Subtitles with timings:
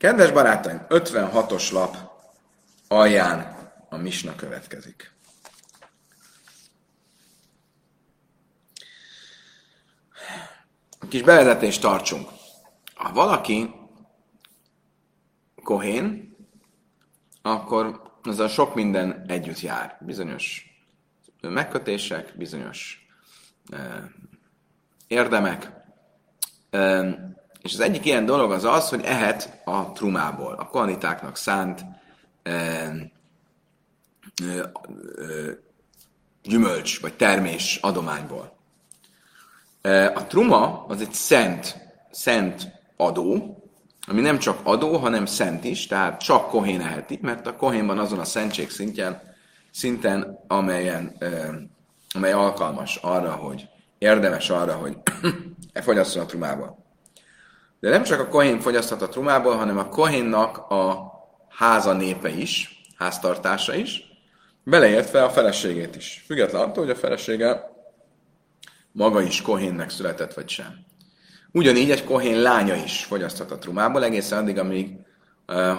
[0.00, 1.96] Kedves barátaim, 56-os lap
[2.88, 3.56] alján
[3.88, 5.12] a misna következik.
[11.08, 12.28] Kis bevezetést tartsunk.
[12.94, 13.74] Ha valaki
[15.62, 16.36] kohén,
[17.42, 19.98] akkor a sok minden együtt jár.
[20.00, 20.64] Bizonyos
[21.40, 23.08] megkötések, bizonyos
[23.68, 24.04] eh,
[25.06, 25.70] érdemek.
[26.70, 27.14] Eh,
[27.62, 31.84] és az egyik ilyen dolog az az, hogy ehet a trumából, a kohanitáknak szánt
[32.42, 32.90] eh,
[36.42, 38.58] gyümölcs vagy termés adományból.
[40.14, 41.76] A truma az egy szent,
[42.10, 43.58] szent adó,
[44.06, 47.98] ami nem csak adó, hanem szent is, tehát csak kohén eheti, mert a kohén van
[47.98, 49.20] azon a szentség szintjén,
[49.70, 51.16] szinten, amelyen,
[52.14, 54.96] amely alkalmas arra, hogy érdemes arra, hogy
[55.72, 56.79] e fogyasszon a trumából.
[57.80, 61.12] De nem csak a kohén fogyaszthat a trumából, hanem a kohénnak a
[61.48, 64.02] háza népe is, háztartása is,
[64.64, 66.24] beleértve a feleségét is.
[66.26, 67.70] Független attól, hogy a felesége
[68.92, 70.88] maga is kohénnek született, vagy sem.
[71.52, 74.98] Ugyanígy egy kohén lánya is fogyaszthat a trumából, egészen addig, amíg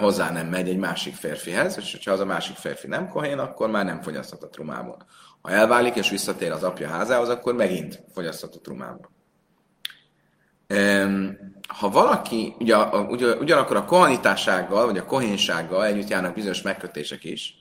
[0.00, 3.70] hozzá nem megy egy másik férfihez, és ha az a másik férfi nem kohén, akkor
[3.70, 5.06] már nem fogyaszthat a trumából.
[5.40, 9.10] Ha elválik és visszatér az apja házához, akkor megint fogyaszthat a trumából.
[10.68, 17.24] Um, ha valaki, ugye, ugye, ugyanakkor a kohanitássággal, vagy a kohénsággal együtt járnak bizonyos megkötések
[17.24, 17.54] is,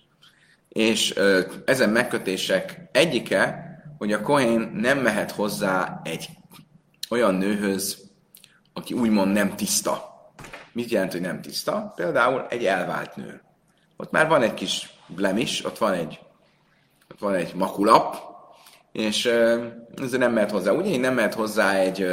[0.69, 6.29] és uh, ezen megkötések egyike, hogy a kohén nem mehet hozzá egy
[7.09, 8.09] olyan nőhöz,
[8.73, 10.09] aki úgymond nem tiszta.
[10.71, 11.93] Mit jelent, hogy nem tiszta?
[11.95, 13.41] Például egy elvált nő.
[13.97, 16.19] Ott már van egy kis blemis, ott van egy,
[17.11, 18.15] ott van egy makulap,
[18.91, 19.25] és
[20.01, 20.71] ezért nem mehet hozzá.
[20.71, 22.07] Ugye nem mehet hozzá egy,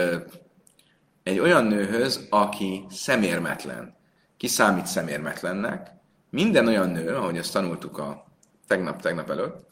[1.28, 3.96] egy olyan nőhöz, aki szemérmetlen.
[4.36, 5.90] Ki számít szemérmetlennek?
[6.30, 8.26] Minden olyan nő, ahogy ezt tanultuk a
[8.66, 9.66] tegnap-tegnap előtt,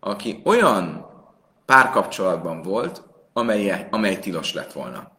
[0.00, 1.06] aki olyan
[1.66, 3.02] párkapcsolatban volt,
[3.32, 5.18] amely, amely tilos lett volna.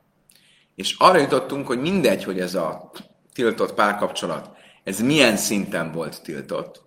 [0.76, 2.92] És arra jutottunk, hogy mindegy, hogy ez a
[3.34, 4.50] tiltott párkapcsolat,
[4.84, 6.84] ez milyen szinten volt tiltott.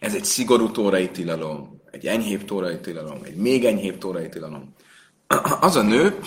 [0.00, 4.74] Ez egy szigorú tórai tilalom, egy enyhébb tórai tilalom, egy még enyhébb tórai tilalom.
[5.60, 6.18] Az a nő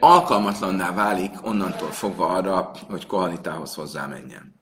[0.00, 4.54] alkalmatlanná válik onnantól fogva arra, hogy kohanitához hozzámenjen.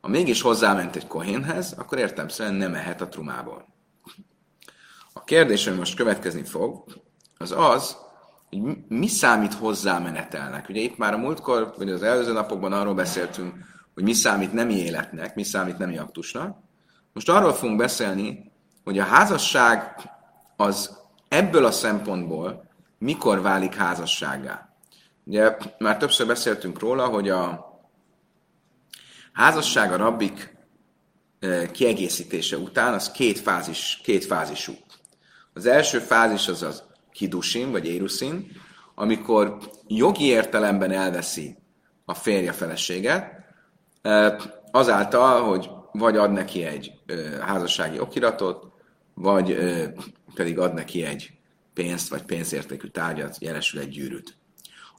[0.00, 3.66] Ha mégis hozzáment egy kohénhez, akkor értelmszerűen nem ehet a trumából.
[5.12, 6.84] A kérdés, ami most következni fog,
[7.38, 7.96] az az,
[8.48, 10.68] hogy mi számít hozzámenetelnek.
[10.68, 13.54] Ugye itt már a múltkor, vagy az előző napokban arról beszéltünk,
[13.94, 16.58] hogy mi számít nemi életnek, mi számít nemi aktusnak.
[17.12, 18.52] Most arról fogunk beszélni,
[18.84, 20.10] hogy a házasság
[20.56, 20.98] az
[21.28, 22.68] ebből a szempontból
[23.04, 24.68] mikor válik házasságá.
[25.24, 27.72] Ugye már többször beszéltünk róla, hogy a
[29.32, 30.56] házasság a rabbik
[31.38, 34.72] eh, kiegészítése után az két, fázis, két fázisú.
[35.52, 36.82] Az első fázis az az
[37.12, 38.50] kidusin, vagy éruszin,
[38.94, 41.56] amikor jogi értelemben elveszi
[42.04, 43.44] a férje feleséget,
[44.70, 46.92] azáltal, hogy vagy ad neki egy
[47.40, 48.66] házassági okiratot,
[49.14, 49.58] vagy
[50.34, 51.30] pedig ad neki egy
[51.74, 54.36] pénzt, vagy pénzértékű tárgyat, jelesül egy gyűrűt.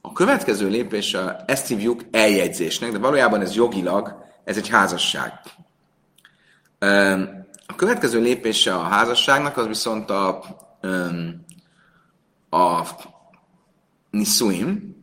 [0.00, 1.16] A következő lépés,
[1.46, 5.32] ezt hívjuk eljegyzésnek, de valójában ez jogilag, ez egy házasság.
[7.66, 10.44] A következő lépése a házasságnak az viszont a,
[12.50, 12.86] a
[14.10, 14.96] nisuim,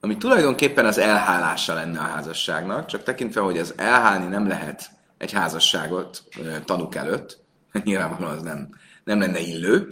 [0.00, 5.32] ami tulajdonképpen az elhálása lenne a házasságnak, csak tekintve, hogy az elhálni nem lehet egy
[5.32, 6.24] házasságot
[6.64, 7.38] tanuk előtt,
[7.84, 8.68] nyilvánvalóan az nem,
[9.04, 9.88] nem lenne illő,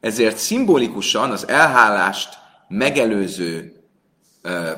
[0.00, 2.38] ezért szimbolikusan az elhálást
[2.68, 3.82] megelőző
[4.42, 4.72] ö,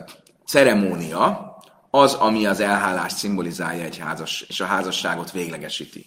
[0.46, 1.56] ceremónia
[1.90, 6.06] az, ami az elhálást szimbolizálja egy házas, és a házasságot véglegesíti.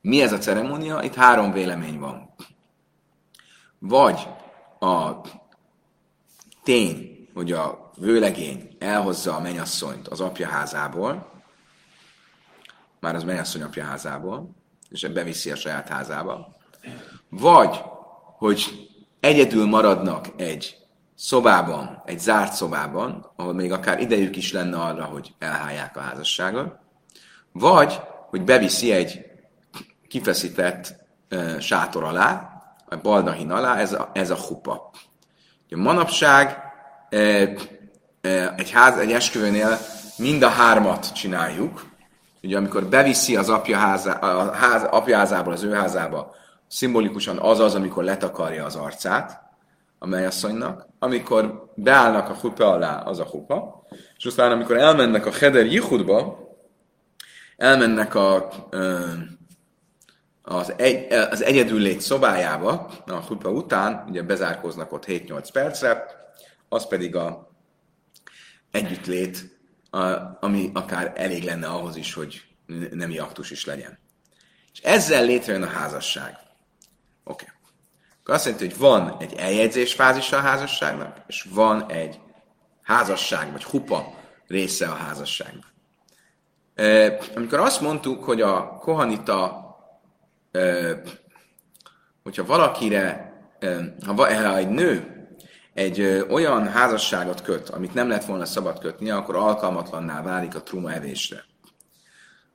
[0.00, 1.02] Mi ez a ceremónia?
[1.02, 2.34] Itt három vélemény van.
[3.78, 4.28] Vagy
[4.80, 5.10] a
[6.62, 11.32] tény, hogy a vőlegény elhozza a menyasszonyt az apja házából,
[13.00, 14.50] már az menyasszony apja házából,
[14.88, 16.56] és beviszi a saját házába,
[17.28, 17.82] vagy,
[18.44, 18.88] hogy
[19.20, 20.76] egyedül maradnak egy
[21.14, 26.76] szobában, egy zárt szobában, ahol még akár idejük is lenne arra, hogy elhálják a házasságot,
[27.52, 28.00] vagy,
[28.30, 29.20] hogy beviszi egy
[30.08, 30.94] kifeszített
[31.30, 32.50] uh, sátor alá,
[32.86, 34.90] a baldahin alá, ez a, ez a hupa.
[35.70, 36.58] A manapság
[37.10, 37.50] uh,
[38.24, 39.78] uh, egy, ház, egy esküvőnél
[40.16, 41.84] mind a hármat csináljuk.
[42.42, 46.42] Ugye amikor beviszi az apja, háza, a ház, apja házából az ő házába,
[46.74, 49.42] szimbolikusan az az, amikor letakarja az arcát,
[49.98, 53.86] a melyasszonynak, amikor beállnak a hupa alá, az a hupa,
[54.16, 56.48] és aztán amikor elmennek a Heder Jihudba,
[57.56, 58.48] elmennek a,
[60.42, 66.04] az, egy, az egyedüllét szobájába, a hupa után, ugye bezárkoznak ott 7-8 percre,
[66.68, 67.50] az pedig a
[68.70, 69.58] együttlét,
[70.40, 72.42] ami akár elég lenne ahhoz is, hogy
[72.90, 73.98] nemi aktus is legyen.
[74.72, 76.43] És ezzel létrejön a házasság.
[77.24, 77.44] Oké.
[77.44, 78.34] Okay.
[78.34, 82.20] Azt jelenti, hogy van egy eljegyzés fázisa a házasságnak, és van egy
[82.82, 84.14] házasság, vagy hupa
[84.46, 85.72] része a házasságnak.
[86.74, 89.66] E, amikor azt mondtuk, hogy a kohanita,
[90.52, 90.86] e,
[92.22, 95.14] hogyha valakire, e, ha, ha egy nő
[95.74, 100.62] egy ö, olyan házasságot köt, amit nem lett volna szabad kötni, akkor alkalmatlanná válik a
[100.62, 101.44] truma evésre.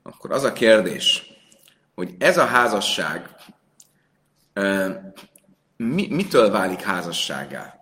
[0.03, 1.23] Akkor az a kérdés,
[1.95, 3.29] hogy ez a házasság
[5.77, 7.79] mi, mitől válik házasságá?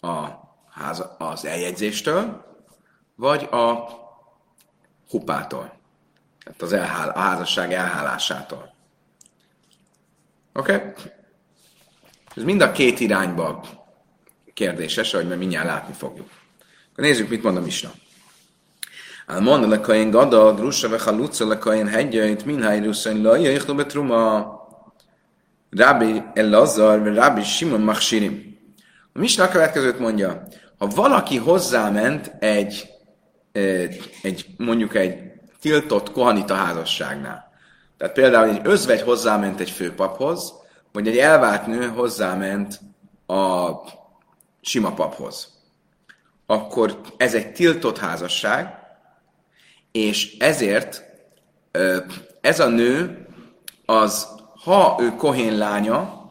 [0.00, 0.26] A,
[0.70, 2.44] háza, az eljegyzéstől,
[3.16, 3.88] vagy a
[5.10, 5.80] hupától?
[6.44, 8.74] Tehát az elhál, a házasság elhálásától.
[10.52, 10.74] Oké?
[10.74, 10.92] Okay?
[12.34, 13.64] Ez mind a két irányba
[14.54, 16.28] kérdéses, ahogy mert mindjárt látni fogjuk.
[16.92, 17.90] Akkor nézzük, mit mond a Misna.
[19.26, 24.61] Almon lekain gada, grusa vecha luca lekain hegyeit, minhai ruszain laja, ichlu betruma,
[25.76, 28.58] Rabbi Elazar, vagy Rabbi Simon Machsirim.
[29.12, 30.42] A Misna következőt mondja,
[30.78, 32.90] ha valaki hozzáment egy,
[34.22, 37.50] egy mondjuk egy tiltott kohanita házasságnál,
[37.96, 40.52] tehát például egy özvegy hozzáment egy főpaphoz,
[40.92, 42.80] vagy egy elvált nő hozzáment
[43.26, 43.70] a
[44.60, 45.48] sima paphoz.
[46.46, 48.74] Akkor ez egy tiltott házasság,
[49.92, 51.04] és ezért
[52.40, 53.26] ez a nő
[53.84, 54.28] az,
[54.64, 56.30] ha ő kohén lánya,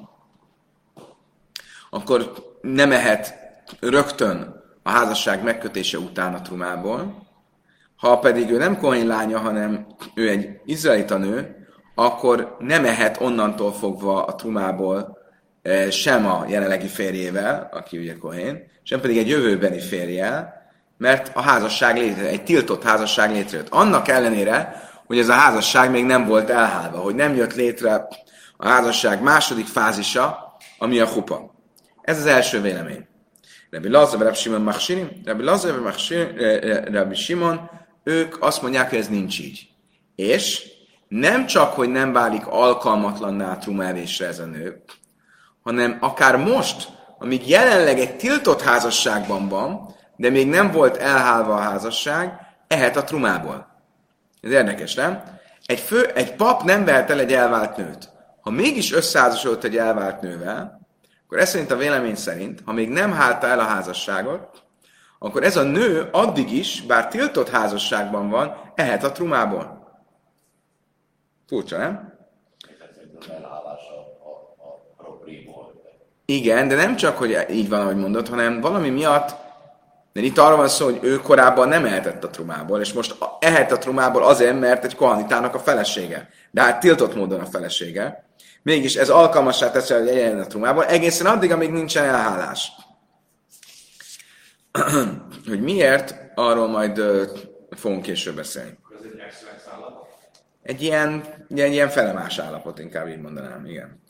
[1.90, 3.36] akkor nem ehet
[3.80, 7.28] rögtön a házasság megkötése után a trumából,
[7.96, 13.74] ha pedig ő nem kohén lánya, hanem ő egy izraelita nő, akkor nem ehet onnantól
[13.74, 15.18] fogva a trumából
[15.90, 20.62] sem a jelenlegi férjével, aki ugye Kohén, sem pedig egy jövőbeni férjel,
[20.98, 23.70] mert a házasság létre, egy tiltott házasság létrejött.
[23.70, 28.08] Annak ellenére, hogy ez a házasság még nem volt elhálva, hogy nem jött létre
[28.58, 31.54] a házasság második fázisa, ami a hupa.
[32.02, 33.08] Ez az első vélemény.
[33.70, 35.96] Rabbi Lazar, Rabbi Simon Machsirim, Rabbi Lazar,
[36.92, 37.70] Rabbi Simon,
[38.04, 39.68] ők azt mondják, hogy ez nincs így.
[40.16, 40.64] És
[41.08, 44.84] nem csak, hogy nem válik alkalmatlanná trumávésre ez a nő,
[45.64, 51.62] hanem akár most, amíg jelenleg egy tiltott házasságban van, de még nem volt elhálva a
[51.62, 52.34] házasság,
[52.68, 53.71] ehet a trumából.
[54.42, 55.40] Ez érdekes, nem?
[55.66, 58.10] Egy, fő, egy pap nem vehet el egy elvált nőt.
[58.42, 60.82] Ha mégis összeházasodott egy elvált nővel,
[61.26, 64.64] akkor ez szerint a vélemény szerint, ha még nem hálta el a házasságot,
[65.20, 69.82] akkor ez a nő addig is, bár tiltott házasságban van, ehet a trumából.
[71.48, 72.20] Furcsa, nem?
[76.26, 79.36] Igen, de nem csak, hogy így van, ahogy mondod, hanem valami miatt,
[80.14, 83.72] de itt arról van szó, hogy ő korábban nem ehetett a trumából, és most ehet
[83.72, 86.30] a trumából azért, mert egy kohanitának a felesége.
[86.52, 88.24] De hát tiltott módon a felesége.
[88.64, 92.72] Mégis ez alkalmassá teszi, hogy egyen a trumából, egészen addig, amíg nincsen elhálás.
[95.50, 97.30] hogy miért, arról majd uh,
[97.70, 98.78] fogunk később beszélni.
[100.64, 104.02] Egy ilyen, egy ilyen felemás állapot, inkább így mondanám, igen.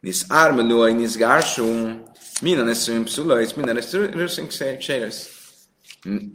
[0.00, 2.02] Nis armelói, nis gársum,
[2.40, 3.76] minden eszünk pszulajsz, minden
[4.16, 5.30] eszünk séresz.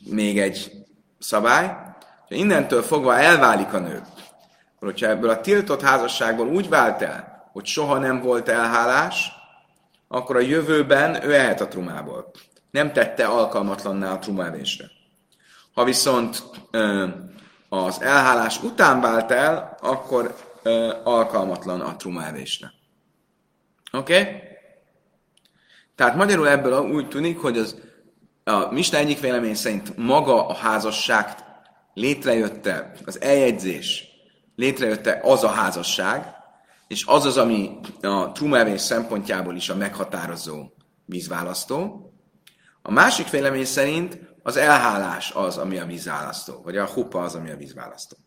[0.09, 0.71] Még egy
[1.19, 1.67] szabály,
[2.27, 4.01] ha innentől fogva elválik a nő,
[4.75, 9.31] akkor hogyha ebből a tiltott házasságból úgy vált el, hogy soha nem volt elhálás,
[10.07, 12.31] akkor a jövőben ő ehet a trumából.
[12.71, 14.85] Nem tette alkalmatlanná a trumávésre.
[15.73, 16.43] Ha viszont
[17.69, 20.35] az elhálás után vált el, akkor
[21.03, 22.73] alkalmatlan a trumávésre.
[23.91, 24.19] Oké?
[24.19, 24.53] Okay?
[25.95, 27.81] Tehát magyarul ebből úgy tűnik, hogy az,
[28.43, 31.35] a Mista egyik vélemény szerint maga a házasság
[31.93, 34.07] létrejötte, az eljegyzés
[34.55, 36.33] létrejötte az a házasság,
[36.87, 40.65] és az az, ami a trumevés szempontjából is a meghatározó
[41.05, 42.09] vízválasztó.
[42.81, 47.49] A másik vélemény szerint az elhálás az, ami a vízválasztó, vagy a hupa az, ami
[47.49, 48.17] a vízválasztó.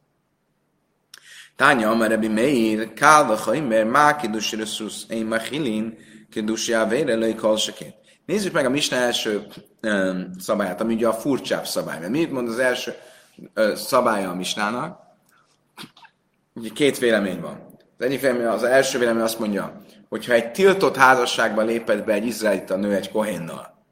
[1.56, 5.98] Tánya, amar Rabbi Meir, kálva haimer, má kidusi reszusz, én machilin,
[6.30, 7.94] kidusi avére, löj kalsakén.
[8.26, 9.46] Nézzük meg a Misna első
[9.82, 11.98] um, szabályát, ami ugye a furcsább szabály.
[11.98, 12.94] Mert mit mond az első
[13.54, 15.00] uh, szabálya a Misnának?
[16.54, 17.66] Ugye két vélemény van.
[17.98, 22.26] Az egyik vélemény, az első vélemény azt mondja, hogyha egy tiltott házasságba lépett be egy
[22.26, 23.84] izraelita nő egy kohénnal,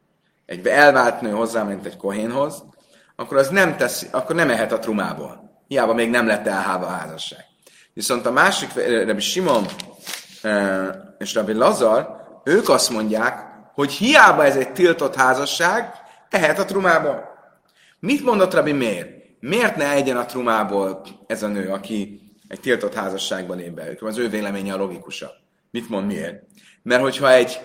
[0.47, 2.65] egy elvált nő hozzáment egy kohénhoz,
[3.17, 5.61] akkor az nem teszi, akkor nem ehet a trumából.
[5.69, 7.45] Hiába még nem lett elháva a házasság.
[7.93, 8.73] Viszont a másik,
[9.07, 9.67] Rabbi Simon
[11.19, 15.93] és Rabbi Lazar, ők azt mondják, hogy hiába ez egy tiltott házasság,
[16.31, 17.25] ehet a trumából.
[17.99, 19.07] Mit mondott Rabbi Mér?
[19.41, 23.97] Miért ne egyen a trumából ez a nő, aki egy tiltott házasságban lép be?
[24.01, 25.33] Az ő véleménye a logikusabb.
[25.71, 26.43] Mit mond miért?
[26.83, 27.61] Mert hogyha egy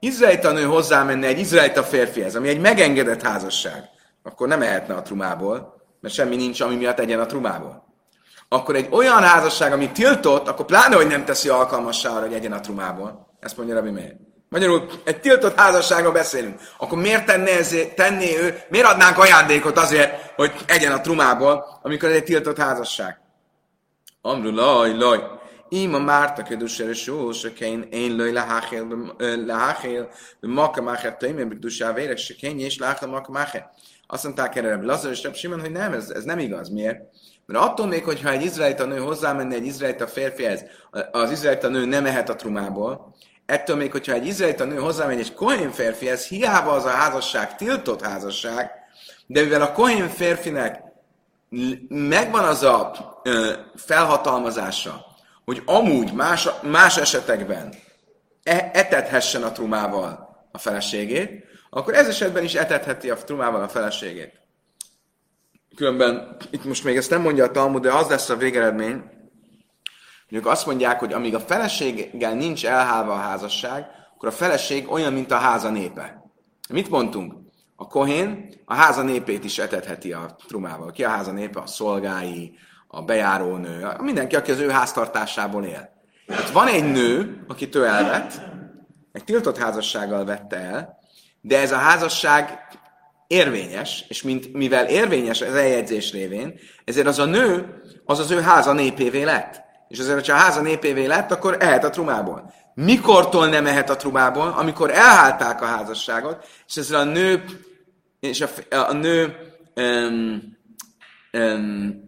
[0.00, 3.84] izraelita nő hozzámenne egy izraelita férfihez, ami egy megengedett házasság,
[4.22, 7.84] akkor nem ehetne a trumából, mert semmi nincs, ami miatt egyen a trumából.
[8.48, 12.52] Akkor egy olyan házasság, ami tiltott, akkor pláne, hogy nem teszi alkalmassá arra, hogy egyen
[12.52, 13.26] a trumából.
[13.40, 14.16] Ezt mondja Rabbi Meir.
[14.48, 16.60] Magyarul egy tiltott házasságról beszélünk.
[16.78, 22.08] Akkor miért tenné, ezért, tenné ő, miért adnánk ajándékot azért, hogy egyen a trumából, amikor
[22.08, 23.20] ez egy tiltott házasság?
[24.22, 25.35] Amru laj, laj.
[25.68, 28.32] Ima Márta kedusere sós, én én lőj
[29.46, 33.70] leháchél, maka mácher töjmén, kedusá vérek, se kény, és láhel maka mácher.
[34.06, 36.68] Azt mondták erre Lazar és Simon, hogy nem, ez, ez nem igaz.
[36.68, 37.00] Miért?
[37.46, 40.64] Mert attól még, hogyha egy izraelita nő hozzámenne egy izraelita férfihez,
[41.12, 43.14] az izraelita nő nem ehet a trumából,
[43.46, 48.02] ettől még, hogyha egy izraelita nő hozzámegy egy kohén férfihez, hiába az a házasság tiltott
[48.02, 48.70] házasság,
[49.26, 50.82] de mivel a kohén férfinek
[51.88, 52.92] megvan az a
[53.24, 55.05] ö, felhatalmazása,
[55.46, 57.74] hogy amúgy más, más esetekben
[58.42, 64.40] e, etethessen a trumával a feleségét, akkor ez esetben is etetheti a trumával a feleségét.
[65.76, 69.02] Különben itt most még ezt nem mondja a Talmud, de az lesz a végeredmény,
[70.28, 74.90] hogy ők azt mondják, hogy amíg a feleséggel nincs elhálva a házasság, akkor a feleség
[74.90, 76.30] olyan, mint a háza népe.
[76.68, 77.34] Mit mondtunk?
[77.76, 80.90] A kohén a háza népét is etetheti a trumával.
[80.90, 81.60] Ki a háza népe?
[81.60, 82.58] A szolgái,
[82.96, 85.88] a bejárónő, mindenki, aki az ő háztartásából él.
[86.28, 88.40] Hát van egy nő, akit ő elvett,
[89.12, 90.98] egy tiltott házassággal vette el,
[91.40, 92.58] de ez a házasság
[93.26, 98.40] érvényes, és mint, mivel érvényes az eljegyzés révén, ezért az a nő, az az ő
[98.40, 99.62] háza népévé lett.
[99.88, 102.52] És azért, hogyha a háza népévé lett, akkor ehet a trumából.
[102.74, 104.54] Mikortól nem ehet a trumából?
[104.56, 107.44] Amikor elhálták a házasságot, és ezzel a nő,
[108.20, 109.36] és a, a nő
[109.74, 110.42] um,
[111.32, 112.05] um,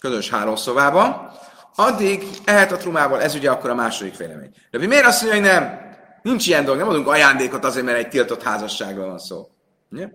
[0.00, 1.30] közös hálószobában,
[1.74, 4.52] addig ehet a trumából, ez ugye akkor a második vélemény.
[4.70, 5.86] De miért azt mondja, hogy nem?
[6.22, 9.48] Nincs ilyen dolog, nem adunk ajándékot azért, mert egy tiltott házasságról van szó.
[9.90, 10.08] Ugye?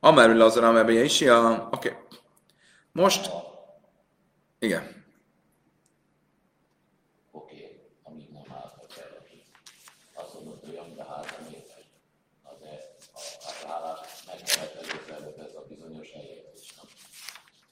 [0.00, 1.30] Amerül az a is, oké.
[1.70, 1.92] Okay.
[2.92, 3.30] Most,
[4.58, 4.98] igen.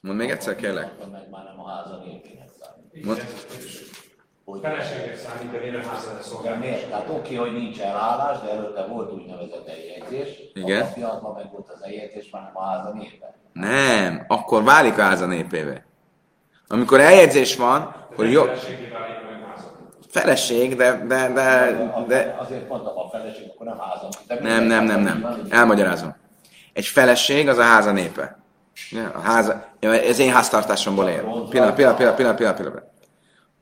[0.07, 0.91] Mondd még egyszer, kérlek.
[1.13, 3.25] Meg már nem a háza népének számít.
[4.63, 6.57] Feleségnek számít, de miért a házra szolgál?
[6.57, 6.89] Miért?
[6.89, 10.29] Tehát oké, hogy nincs elállás, de előtte volt úgynevezett eljegyzés.
[10.55, 10.83] Igen.
[10.83, 13.35] A fiatban meg volt az eljegyzés, már nem a háza népe.
[13.53, 15.83] Nem, akkor válik a háza népévé.
[16.69, 18.45] Amikor eljegyzés van, hogy jó...
[20.09, 22.37] Feleség, de, de, de, de...
[22.39, 24.11] Azért mondtam, a feleség, akkor nem házam.
[24.41, 25.47] Nem, nem, nem, nem.
[25.51, 26.15] Elmagyarázom.
[26.73, 28.45] Egy feleség az a háza népe.
[29.14, 31.21] A háza, ez én háztartásomból él.
[31.50, 32.85] Pillanat, pillanat, pillanat, pillanat, pillanat, pillanat.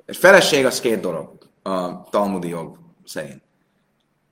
[0.05, 3.43] Egy feleség az két dolog a talmudi jog szerint.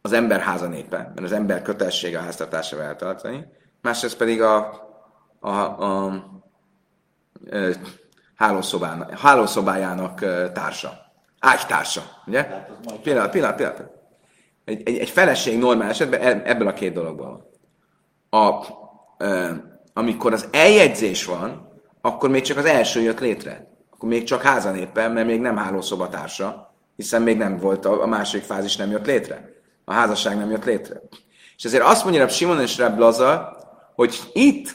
[0.02, 3.46] Az ember háza népe, mert az ember kötelessége a háztartásával eltartani,
[3.80, 4.56] másrészt pedig a,
[5.40, 6.24] a, a, a
[8.34, 10.20] hálószobának, hálószobájának
[10.52, 11.00] társa.
[11.38, 12.44] Ágytársa, ugye?
[13.02, 13.82] Pillanat, pillanat, pillanat.
[14.64, 17.50] Egy, egy, egy feleség normál esetben e, ebből a két dologból.
[18.30, 18.66] A,
[19.92, 21.68] amikor az eljegyzés van,
[22.00, 23.66] akkor még csak az első jött létre.
[23.90, 28.44] Akkor még csak házanéppen, mert még nem hálószobatársa, hiszen még nem volt, a, a második
[28.44, 29.50] fázis nem jött létre.
[29.84, 31.00] A házasság nem jött létre.
[31.56, 33.56] És ezért azt mondja Simon és Reb Laza,
[33.94, 34.75] hogy itt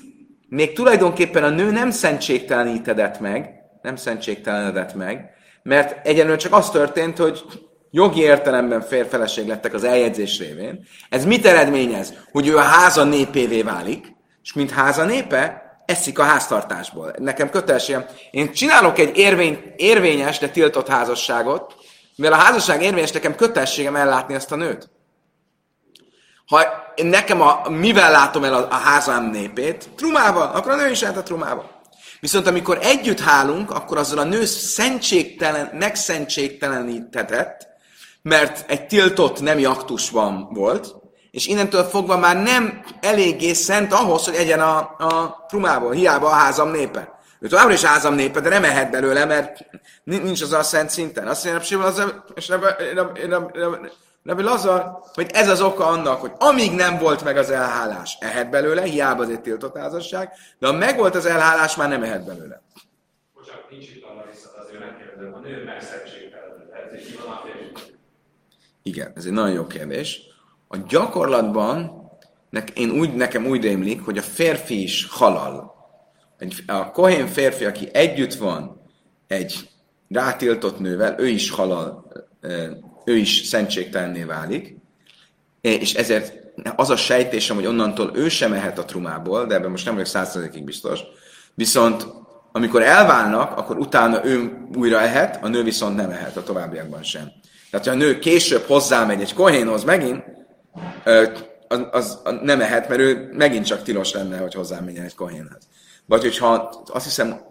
[0.49, 5.29] még tulajdonképpen a nő nem szentségtelenítedett meg, nem szentségtelenedett meg,
[5.63, 7.43] mert egyenlően csak az történt, hogy
[7.91, 10.85] jogi értelemben férfeleség lettek az eljegyzés révén.
[11.09, 12.13] Ez mit eredményez?
[12.31, 14.15] Hogy ő a háza népévé válik,
[14.47, 17.13] és mint háza népe, eszik a háztartásból.
[17.17, 18.05] Nekem kötelességem.
[18.31, 21.75] Én csinálok egy érvény, érvényes, de tiltott házasságot,
[22.15, 24.89] mivel a házasság érvényes, nekem kötelességem ellátni ezt a nőt.
[26.45, 26.63] Ha
[26.95, 29.89] nekem a, mivel látom el a, a házám népét?
[29.95, 31.81] Trumával, akkor a nő is a trumával.
[32.19, 37.67] Viszont amikor együtt hálunk, akkor azzal a nő szentségtelen, megszentségtelenítetett,
[38.21, 40.95] mert egy tiltott nemi aktusban volt,
[41.31, 46.33] és innentől fogva már nem eléggé szent ahhoz, hogy egyen a, a trumából, hiába a
[46.33, 47.19] házam népe.
[47.39, 49.65] Ő továbbra is házam népe, de nem ehet belőle, mert
[50.03, 51.27] nincs az a szent szinten.
[51.27, 52.03] Azt mondja, az,
[52.35, 52.51] és
[54.27, 58.49] Rabbi Lazar, hogy ez az oka annak, hogy amíg nem volt meg az elhálás, ehet
[58.49, 62.61] belőle, hiába az egy tiltott házasság, de ha megvolt az elhálás, már nem ehet belőle.
[63.33, 65.71] Bocsánat, nincs itt a Larissa, azért megkérdezem, a nő
[67.43, 67.95] férfi.
[68.83, 70.21] Igen, ez egy nagyon jó kérdés.
[70.67, 72.05] A gyakorlatban
[72.73, 75.75] én úgy, nekem úgy rémlik, hogy a férfi is halal.
[76.37, 78.81] Egy, a kohén férfi, aki együtt van
[79.27, 79.69] egy
[80.09, 82.11] rátiltott nővel, ő is halal,
[83.05, 84.77] ő is szentségtelenné válik,
[85.61, 86.33] és ezért
[86.75, 90.09] az a sejtésem, hogy onnantól ő sem mehet a trumából, de ebben most nem vagyok
[90.09, 90.99] százszerzékig biztos,
[91.53, 92.07] viszont
[92.51, 97.31] amikor elválnak, akkor utána ő újra ehet, a nő viszont nem ehet a továbbiakban sem.
[97.71, 100.23] Tehát, ha a nő később hozzámegy egy kohénhoz megint,
[101.67, 105.67] az, az, nem ehet, mert ő megint csak tilos lenne, hogy hozzámenjen egy kohénhez.
[106.05, 107.41] Vagy hogyha azt hiszem,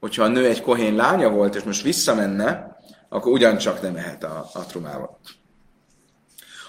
[0.00, 2.76] hogyha a nő egy kohén lánya volt, és most visszamenne,
[3.08, 5.18] akkor ugyancsak nem ehet a, a trumával.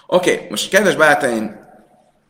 [0.06, 1.62] Oké, okay, most kedves barátaim,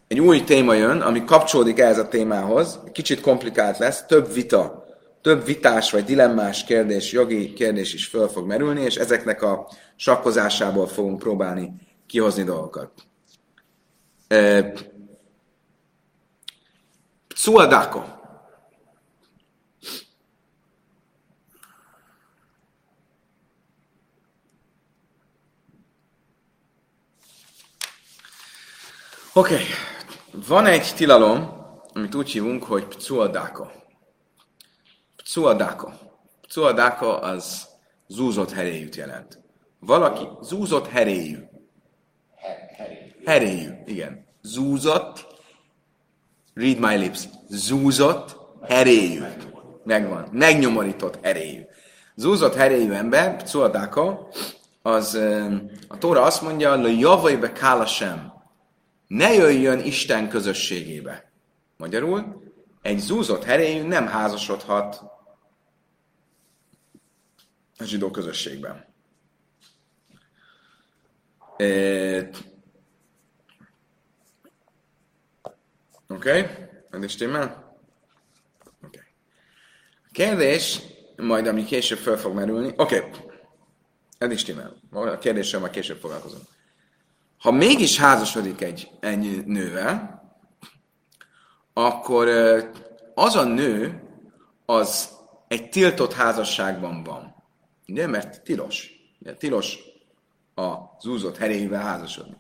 [0.09, 2.81] egy új téma jön, ami kapcsolódik ehhez a témához.
[2.93, 4.85] Kicsit komplikált lesz, több vita,
[5.23, 10.87] több vitás vagy dilemmás kérdés, jogi kérdés is föl fog merülni, és ezeknek a sakkozásából
[10.87, 11.73] fogunk próbálni
[12.07, 12.91] kihozni dolgokat.
[17.29, 18.15] Pcuadako.
[29.37, 29.65] Oké, okay.
[30.47, 31.49] van egy tilalom,
[31.93, 33.67] amit úgy hívunk, hogy pcuadako.
[35.17, 35.91] Pcuadako.
[36.41, 37.69] Pcuadako az
[38.07, 39.41] zúzott heréjűt jelent.
[39.79, 41.39] Valaki zúzott heréjű.
[43.25, 44.27] Heréjű, igen.
[44.43, 45.27] Zúzott,
[46.55, 49.23] read my lips, zúzott, heréjű.
[49.85, 50.29] Megvan.
[50.33, 51.63] Megnyomorított heréjű.
[52.15, 54.29] Zúzott heréjű ember, Pcuadáka,
[54.83, 55.15] az
[55.89, 58.33] a Tóra azt mondja, hogy javai be kálasem,
[59.07, 61.33] ne jöjjön Isten közösségébe.
[61.77, 62.43] Magyarul,
[62.83, 65.03] egy zúzott heréjű nem házasodhat
[67.79, 68.85] a zsidó közösségben.
[76.09, 76.29] Oké?
[76.29, 76.41] Okay?
[76.91, 77.15] Ez?
[77.15, 77.53] Oké.
[78.83, 79.03] Okay.
[80.05, 80.81] A kérdés,
[81.17, 82.73] majd ami később fel fog merülni.
[82.77, 82.99] Oké.
[82.99, 83.11] Okay.
[84.19, 84.77] Ez is stimmel.
[84.91, 86.41] A kérdéssel majd később foglalkozom.
[87.39, 90.23] Ha mégis házasodik egy, egy nővel,
[91.73, 92.29] akkor
[93.15, 94.03] az a nő,
[94.67, 95.11] az
[95.49, 97.35] egy tiltott házasságban van.
[97.89, 98.07] Ugye?
[98.07, 98.91] Mert tilos.
[99.21, 99.35] Ugye?
[99.35, 99.79] Tilos
[100.55, 102.37] a zúzott heréivel házasodni.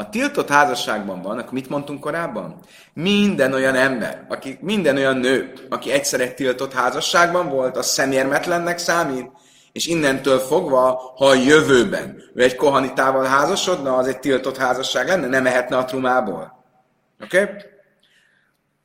[0.00, 2.58] Ha tiltott házasságban van, akkor mit mondtunk korábban?
[2.92, 8.78] Minden olyan ember, aki, minden olyan nő, aki egyszer egy tiltott házasságban volt, az szemérmetlennek
[8.78, 9.30] számít,
[9.72, 15.26] és innentől fogva, ha a jövőben ő egy kohanitával házasodna, az egy tiltott házasság lenne,
[15.26, 16.64] nem mehetne a trumából.
[17.22, 17.42] Oké?
[17.42, 17.54] Okay?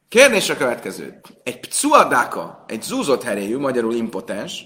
[0.09, 1.21] Kérdés a következő.
[1.43, 4.63] Egy pcuadáka, egy zúzott heréjű, magyarul impotens,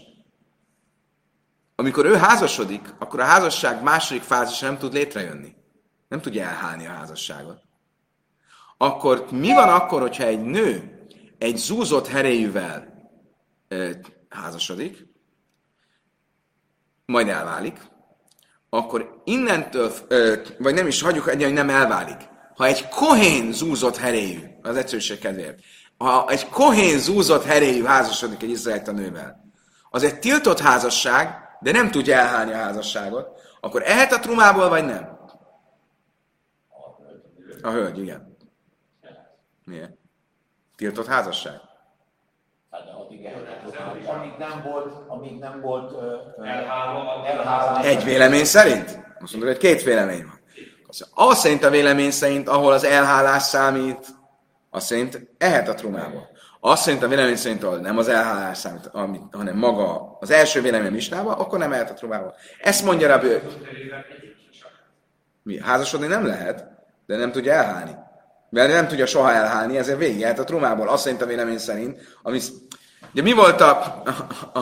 [1.76, 5.58] amikor ő házasodik, akkor a házasság második fázisa nem tud létrejönni
[6.10, 7.62] nem tudja elhálni a házasságot.
[8.78, 11.00] Akkor mi van akkor, hogyha egy nő
[11.38, 12.88] egy zúzott heréjűvel
[13.68, 13.90] ö,
[14.30, 15.08] házasodik,
[17.06, 17.80] majd elválik,
[18.70, 22.28] akkor innentől, ö, vagy nem is hagyjuk egy, hogy nem elválik.
[22.56, 25.60] Ha egy kohén zúzott heréjű, az egyszerűség kedvéért,
[25.98, 29.52] ha egy kohén zúzott heréjű házasodik egy izraelita nővel,
[29.90, 34.86] az egy tiltott házasság, de nem tudja elhálni a házasságot, akkor ehet a trumából, vagy
[34.86, 35.19] nem?
[37.62, 38.38] A hölgy, igen.
[39.66, 39.92] Miért?
[40.76, 41.60] Tiltott házasság?
[42.72, 42.90] Hát,
[44.08, 45.94] amíg nem volt, amíg nem volt.
[47.84, 49.00] Egy vélemény szerint?
[49.20, 50.40] Most mondod, hogy két vélemény van.
[51.14, 54.08] Az szerint a vélemény szerint, ahol az elhálás számít,
[54.70, 56.30] az szerint ehet a trumából.
[56.60, 60.62] Azt szerint a vélemény szerint, ahol nem az elhálás számít, amit, hanem maga az első
[60.62, 62.36] vélemény listába, akkor nem ehet a trumából.
[62.62, 63.22] Ezt mondja rá
[65.44, 65.60] Mi?
[65.60, 66.79] Házasodni nem lehet
[67.10, 67.96] de nem tudja elhálni.
[68.50, 70.88] mert nem tudja soha elhálni, ezért végig a trumából.
[70.88, 72.40] Azt szerint a vélemény szerint, ami...
[73.12, 74.04] De mi volt a,
[74.54, 74.60] a,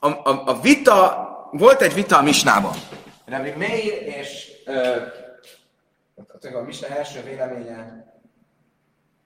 [0.00, 2.72] a, a, a vita, volt egy vita a Misnában.
[3.24, 4.50] Rabbi Meir és
[6.54, 8.04] a Misna első véleménye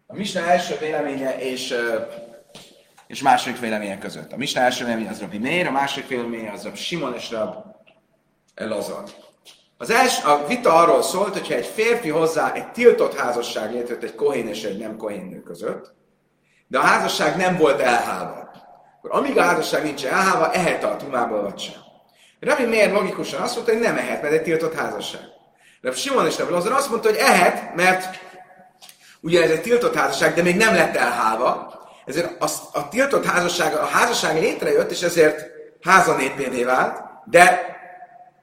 [0.07, 1.75] a Misna első véleménye és,
[3.07, 4.33] és második véleménye között.
[4.33, 7.55] A Misna első véleménye az Rabbi Meir, a második véleménye az Rabbi Simon és Rab
[8.55, 9.05] Lazar.
[9.79, 14.15] Az első, a vita arról szólt, hogyha egy férfi hozzá egy tiltott házasság létrejött egy
[14.15, 15.95] kohén és egy nem kohén nő között,
[16.67, 18.51] de a házasság nem volt elhálva.
[18.97, 21.75] Akkor amíg a házasság nincs elhálva, ehet a tumából vagy sem.
[22.41, 25.21] Rabbi miért logikusan azt mondta, hogy nem ehet, mert egy tiltott házasság.
[25.81, 28.19] Rabbi Simon és Rabbi azt mondta, hogy ehet, mert
[29.21, 31.75] ugye ez egy tiltott házasság, de még nem lett elhálva,
[32.07, 35.47] ezért a, a tiltott házasság, a házasság létrejött, és ezért
[35.83, 37.76] házanépévé vált, de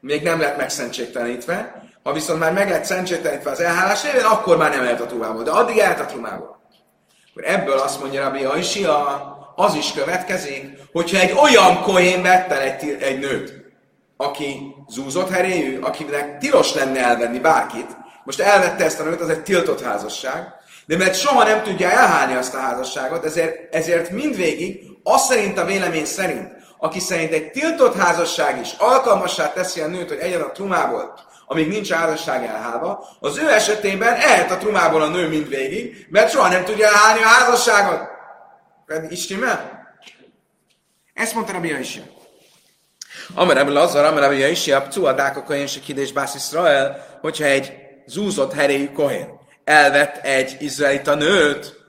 [0.04, 1.84] még nem lett megszentségtelenítve.
[2.04, 5.44] Ha viszont már meg lett szentségtelenítve az elhálás évén, akkor már nem lehet a trumából.
[5.44, 6.62] De addig elhet a trumából.
[7.32, 12.98] Akkor ebből azt mondja Rabbi Aisia, az is következik, hogyha egy olyan kohén vette egy,
[13.00, 13.54] egy nőt,
[14.18, 19.44] aki zúzott heréjű, akinek tilos lenne elvenni bárkit, most elvette ezt a nőt, az egy
[19.44, 20.48] tiltott házasság,
[20.86, 25.66] de mert soha nem tudja elhálni azt a házasságot, ezért, ezért mindvégig, azt szerint a
[25.66, 26.52] vélemény szerint,
[26.84, 31.68] aki szerint egy tiltott házasság is alkalmassá teszi a nőt, hogy egyen a trumából, amíg
[31.68, 36.64] nincs házasság elhálva, az ő esetében ehet a trumából a nő mindvégig, mert soha nem
[36.64, 38.08] tudja elhálni a házasságot.
[38.86, 39.88] Pedig istimmel?
[41.14, 42.04] Ezt mondta Rabbi Jaisia.
[43.36, 47.74] Amar Rabbi Lazar, Amar Rabbi Jaisia, Pcuadák a Kohen Sekidés Bász Israel, hogyha egy
[48.06, 51.82] zúzott heréjű Kohen elvett egy izraelita nőt,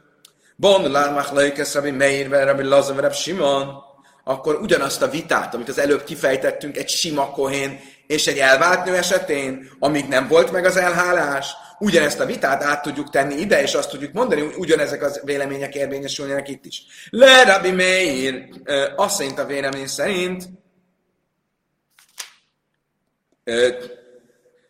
[0.57, 3.84] Bon Lármach Leikesz Rabbi Meir, Rabbi Lazar, Rabbi Simon,
[4.25, 8.97] akkor ugyanazt a vitát, amit az előbb kifejtettünk egy sima kohén és egy elvált nő
[8.97, 13.75] esetén, amíg nem volt meg az elhálás, ugyanezt a vitát át tudjuk tenni ide, és
[13.75, 16.83] azt tudjuk mondani, hogy ugyanezek az vélemények érvényesülnek itt is.
[17.11, 18.49] Le Rabbi Meir,
[18.97, 20.45] azt szerint a vélemény szerint,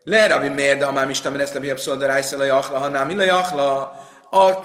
[0.04, 3.22] le Rabbi Meir, de amám Isten, ezt a biabszol, de rájszel a jachla, hanem a
[3.22, 4.02] jachla,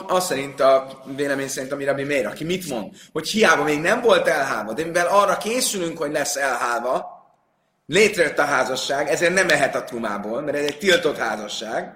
[0.08, 2.94] az szerint a vélemény szerint, ami Rabbi Meir, aki mit mond?
[3.12, 7.18] Hogy hiába még nem volt elhálva, de mivel arra készülünk, hogy lesz elhálva,
[7.86, 11.94] létrejött a házasság, ezért nem mehet a trumából, mert ez egy tiltott házasság,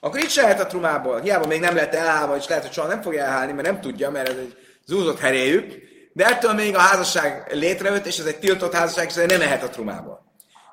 [0.00, 1.20] akkor itt se lehet a trumából.
[1.20, 4.10] Hiába még nem lett elhálva, és lehet, hogy soha nem fogja elhálni, mert nem tudja,
[4.10, 5.74] mert ez egy zúzott heréjük,
[6.12, 9.68] de ettől még a házasság létrejött, és ez egy tiltott házasság, és nem mehet a
[9.68, 10.22] trumából.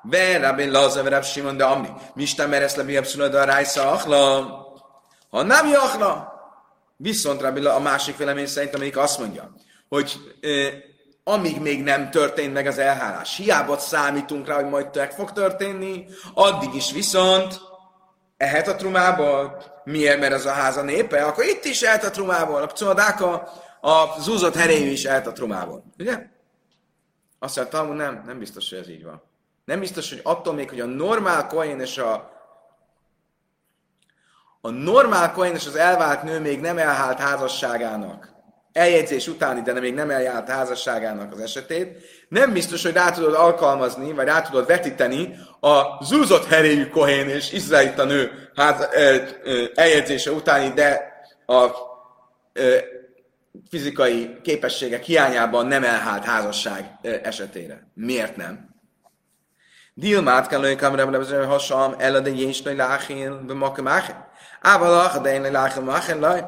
[0.02, 1.88] Ve Rabbi Lazar, Rabbi Simon, de Amni.
[2.14, 4.00] Misten meresz le, abszolút a rájsza.
[5.30, 6.31] Ha nem jachla,
[7.02, 9.54] Viszont Rabbi a másik vélemény szerint, amelyik azt mondja,
[9.88, 10.72] hogy eh,
[11.24, 16.06] amíg még nem történt meg az elhálás, hiába számítunk rá, hogy majd meg fog történni,
[16.34, 17.60] addig is viszont
[18.36, 19.62] ehet a trumából.
[19.84, 20.20] Miért?
[20.20, 22.62] Mert ez a háza népe, akkor itt is ehet a trumából.
[22.62, 25.84] A pcodadáka, a zúzott heréjű is ehet a trumából.
[25.98, 26.26] Ugye?
[27.38, 29.22] Azt mondta, nem, nem biztos, hogy ez így van.
[29.64, 32.31] Nem biztos, hogy attól még, hogy a normál koin és a
[34.64, 38.32] a normál koin és az elvált nő még nem elhált házasságának,
[38.72, 44.12] eljegyzés utáni, de még nem eljárt házasságának az esetét, nem biztos, hogy rá tudod alkalmazni,
[44.12, 50.30] vagy rá tudod vetíteni a zúzott heréjű kohén és izraelita nő ház, ö, ö, eljegyzése
[50.30, 51.12] utáni, de
[51.46, 51.70] a
[52.52, 52.76] ö,
[53.70, 57.90] fizikai képességek hiányában nem elhált házasság esetére.
[57.94, 58.70] Miért nem?
[59.94, 64.30] Dilmát kell lőni kamerában, hasam, eladé jésnai láhén, bemakem áhén.
[64.62, 66.44] Ávalach, de én látom, machen laj.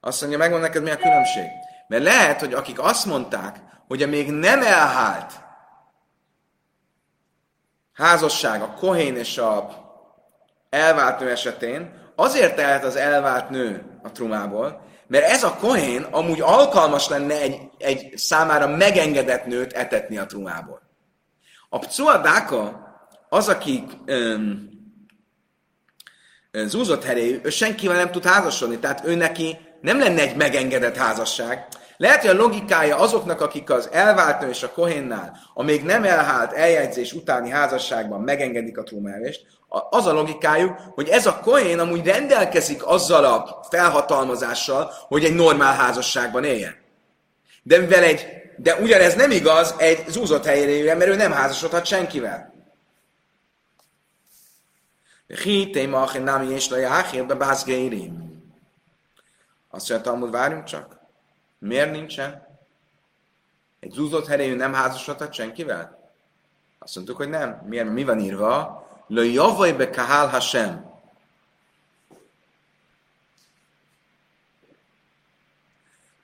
[0.00, 1.46] Azt mondja, megmond neked, mi a különbség.
[1.88, 5.32] Mert lehet, hogy akik azt mondták, hogy a még nem elhált
[7.92, 9.82] házasság a kohén és a
[10.70, 16.40] elvált nő esetén, azért elhet az elvált nő a trumából, mert ez a kohén amúgy
[16.40, 20.82] alkalmas lenne egy, egy számára megengedett nőt etetni a trumából.
[21.68, 22.88] A pcuadáka
[23.28, 24.73] az, aki öm,
[26.66, 31.66] zúzott heréjű, ő senkivel nem tud házasodni, tehát ő neki nem lenne egy megengedett házasság.
[31.96, 36.52] Lehet, hogy a logikája azoknak, akik az elváltó és a kohénnál, a még nem elhált
[36.52, 39.46] eljegyzés utáni házasságban megengedik a trómelést,
[39.90, 45.74] az a logikájuk, hogy ez a kohén amúgy rendelkezik azzal a felhatalmazással, hogy egy normál
[45.74, 46.74] házasságban éljen.
[47.62, 52.53] De mivel egy, de ugyanez nem igaz egy zúzott helyére, mert ő nem házasodhat senkivel.
[55.26, 58.42] Hité machin nami és lajáhir be bázgérim.
[59.70, 61.00] Azt mondja, Talmud, várjunk csak.
[61.58, 62.46] Miért nincsen?
[63.80, 66.12] Egy zúzott herejű nem házasodhat senkivel?
[66.78, 67.62] Azt mondtuk, hogy nem.
[67.66, 67.88] Miért?
[67.90, 68.86] Mi van írva?
[69.06, 70.92] Le javaj be kahál hasem.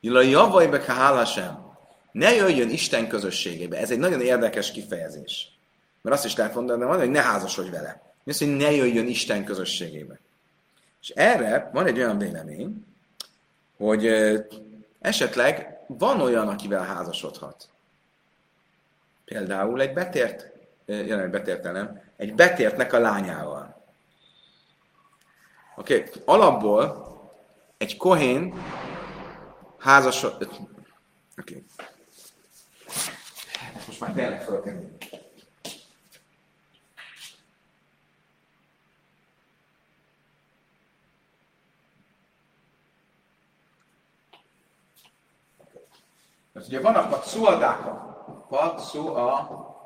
[0.00, 1.68] Ila javaj be hála sem.
[2.12, 3.76] Ne jöjjön Isten közösségébe.
[3.76, 5.58] Ez egy nagyon érdekes kifejezés.
[6.02, 8.09] Mert azt is lehet mondani, hogy ne házasodj vele.
[8.30, 10.18] Az, hogy ne jöjjön Isten közösségébe.
[11.00, 12.86] És erre van egy olyan vélemény,
[13.76, 14.06] hogy
[15.00, 17.68] esetleg van olyan, akivel házasodhat.
[19.24, 20.52] Például egy betért,
[20.86, 23.84] jelen betértelem, egy betértnek a lányával.
[25.76, 26.22] Oké, okay.
[26.24, 27.08] alapból
[27.76, 28.54] egy kohén
[29.78, 30.34] házasod...
[30.42, 30.58] Oké.
[31.40, 31.64] Okay.
[33.86, 34.96] Most már tényleg fölkerül.
[46.60, 47.92] Mert ugye vannak patszuldáka.
[48.48, 49.80] Patszuldáka.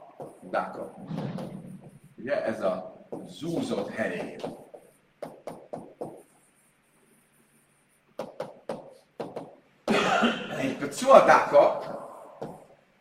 [2.19, 4.41] Ugye ez a zúzott herény.
[10.59, 11.81] Egy patszuldáka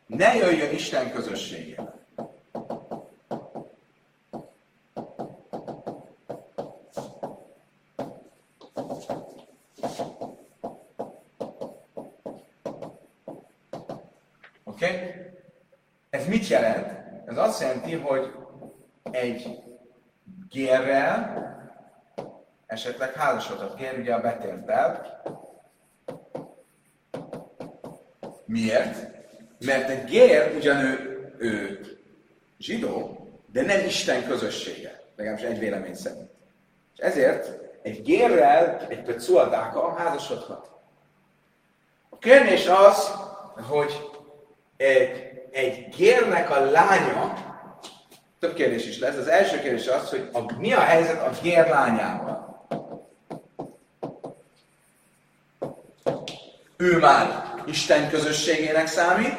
[0.06, 2.03] ne jöjjön Isten közösségébe.
[16.54, 16.88] Jelent?
[17.26, 18.32] Ez azt jelenti, hogy
[19.12, 19.64] egy
[20.50, 21.42] gérrel
[22.66, 23.76] esetleg házasodhat.
[23.78, 25.22] Gér ugye a betértel.
[28.46, 29.12] Miért?
[29.66, 30.80] Mert egy gér ugyan
[31.38, 31.80] ő,
[32.58, 35.02] zsidó, de nem Isten közössége.
[35.16, 36.30] Legalábbis egy vélemény szerint.
[36.94, 40.72] És ezért egy gérrel, egy pecuadáka házasodhat.
[42.10, 43.14] A kérdés az,
[43.70, 44.10] hogy
[44.78, 47.34] egy egy gérnek a lánya,
[48.40, 49.16] több kérdés is lesz.
[49.16, 52.66] Az első kérdés az, hogy a, mi a helyzet a gér lányával?
[56.78, 59.38] Ő már Isten közösségének számít,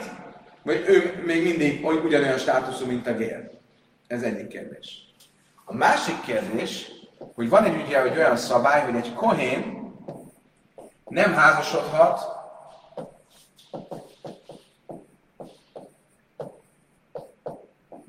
[0.63, 3.51] vagy ő még mindig ugyanolyan státuszú, mint a gér?
[4.07, 5.15] Ez egyik kérdés.
[5.65, 6.91] A másik kérdés,
[7.35, 9.93] hogy van egy ugye, hogy olyan szabály, hogy egy kohén
[11.05, 12.35] nem házasodhat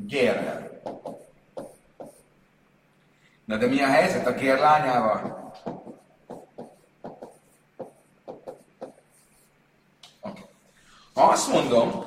[0.07, 0.81] gérrel.
[3.45, 5.53] Na de mi a helyzet a gér lányával?
[11.13, 12.05] Ha azt mondom,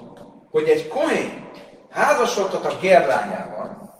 [0.50, 1.50] hogy egy kohén
[1.90, 3.94] házasodhat a gér lányával,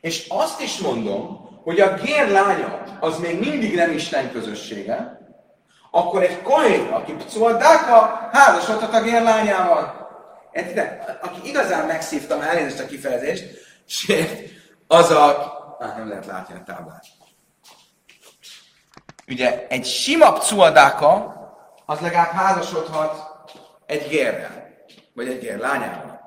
[0.00, 5.20] és azt is mondom, hogy a gér lánya az még mindig nem Isten közössége,
[5.90, 10.05] akkor egy kohén, aki pcuadáka, házasodhat a gér lányával.
[10.56, 11.18] Értitek?
[11.22, 13.44] Aki igazán megszívta már elnézést a kifejezést,
[14.86, 15.54] az a...
[15.78, 17.04] Ah, nem lehet látni a táblát.
[19.28, 21.34] Ugye egy sima pcuadáka,
[21.86, 23.30] az legalább házasodhat
[23.86, 24.74] egy gérrel,
[25.14, 26.20] vagy egy gér lányával.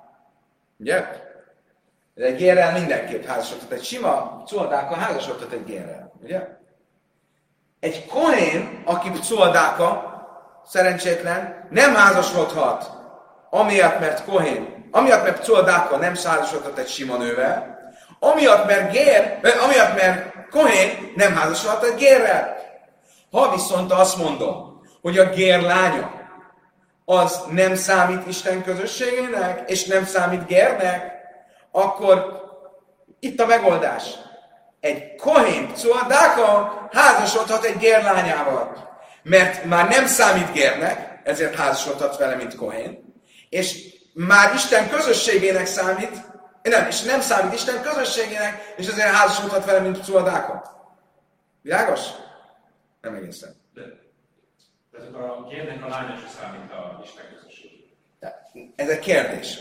[0.78, 1.06] Ugye?
[2.14, 3.72] De egy gérrel mindenképp házasodhat.
[3.72, 6.14] Egy sima cuadáka házasodhat egy gérrel.
[6.22, 6.48] Ugye?
[7.80, 10.08] Egy kohén, aki cuadáka,
[10.66, 12.99] szerencsétlen, nem házasodhat
[13.50, 17.78] amiatt, mert Kohén, amiatt, mert Cuadáka nem százasodhat egy sima nővel,
[18.20, 22.58] amiatt, mert Gér, amiatt, mert Kohén nem házasodhat egy Gérrel.
[23.32, 26.12] Ha viszont azt mondom, hogy a Gér lánya
[27.06, 31.12] az nem számít Isten közösségének, és nem számít Gérnek,
[31.72, 32.42] akkor
[33.20, 34.04] itt a megoldás.
[34.80, 38.88] Egy Kohén, Cuadáka házasodhat egy Gér lányával.
[39.24, 43.09] Mert már nem számít Gérnek, ezért házasodhat vele, mint Kohén
[43.50, 46.12] és már Isten közösségének számít,
[46.62, 50.78] nem, és nem számít Isten közösségének, és azért házasodhat vele, mint Cuadáka.
[51.62, 52.00] Világos?
[53.02, 53.56] Nem egészen.
[53.74, 53.82] De,
[55.18, 57.72] a kérnek a lánya számít a Isten közösség.
[58.76, 59.60] Ez egy kérdés.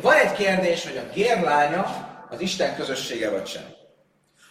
[0.00, 3.64] Van egy kérdés, hogy a gérlánya az Isten közössége vagy sem.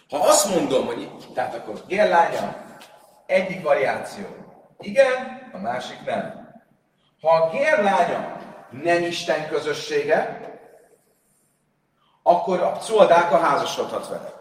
[0.10, 2.66] Ha azt mondom, hogy tehát akkor gérlánya
[3.26, 4.26] egyik variáció.
[4.80, 6.48] Igen, a másik nem.
[7.22, 8.39] Ha a gérlánya
[8.70, 10.40] nem Isten közössége,
[12.24, 14.34] akkor a pszoldáka házasodhat vele.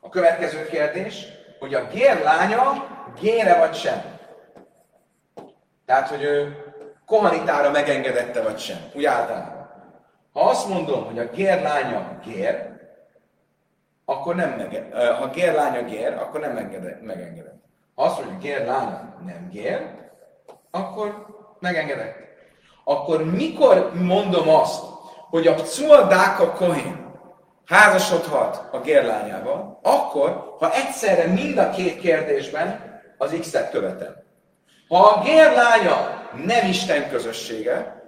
[0.00, 1.26] A következő kérdés,
[1.58, 2.86] hogy a gér lánya
[3.20, 4.18] gére vagy sem.
[5.86, 6.64] Tehát, hogy ő
[7.06, 9.70] kohanitára megengedette vagy sem, úgy általában.
[10.32, 12.78] Ha azt mondom, hogy a gér lánya gér,
[14.04, 16.52] akkor nem meged, ha gér lánya gér, akkor nem
[17.02, 17.62] megengedett.
[17.94, 20.08] Ha azt mondja, hogy gér lánya nem gér,
[20.70, 21.26] akkor
[21.58, 22.29] megengedett
[22.90, 24.84] akkor mikor mondom azt,
[25.28, 27.14] hogy a Cuadáka Kohén
[27.66, 34.14] házasodhat a gérlányával, akkor, ha egyszerre mind a két kérdésben az X-et követem.
[34.88, 38.02] Ha a gér lánya nem Isten közössége,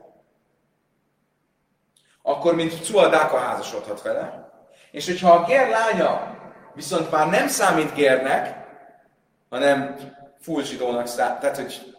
[2.23, 4.51] akkor mint Cuadáka házasodhat vele,
[4.91, 6.39] és hogyha a gér lánya
[6.75, 8.67] viszont már nem számít gérnek,
[9.51, 9.97] hanem
[10.41, 11.92] full zsidónak számít, tehát hogy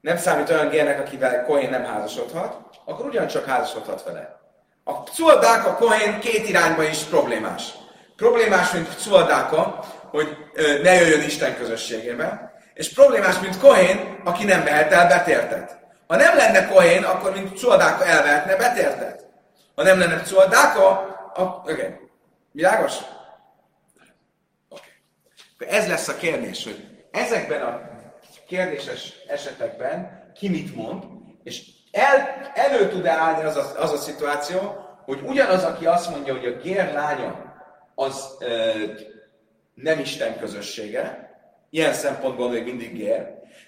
[0.00, 4.40] nem számít olyan gérnek, akivel Kohén nem házasodhat, akkor ugyancsak házasodhat vele.
[4.84, 7.72] A Cuadáka Kohén két irányba is problémás.
[8.16, 10.36] Problémás, mint Cuadáka, hogy
[10.82, 15.78] ne jöjjön Isten közösségébe, és problémás, mint Kohén, aki nem vehet el betértet.
[16.06, 19.26] Ha nem lenne Kohén, akkor mint Cuadáka elvehetne betértet.
[19.74, 20.88] Ha nem lenne Cuadáka,
[21.34, 21.72] akkor...
[21.72, 21.94] Okay.
[22.52, 22.94] Világos?
[24.68, 25.76] Okay.
[25.78, 27.80] Ez lesz a kérdés, hogy ezekben a
[28.48, 31.04] kérdéses esetekben ki mit mond,
[31.42, 36.36] és el, elő tud-e állni az a, az a szituáció, hogy ugyanaz, aki azt mondja,
[36.36, 37.54] hogy a gér lánya
[37.94, 38.72] az ö,
[39.74, 41.30] nem Isten közössége,
[41.70, 43.26] ilyen szempontból még mindig gér,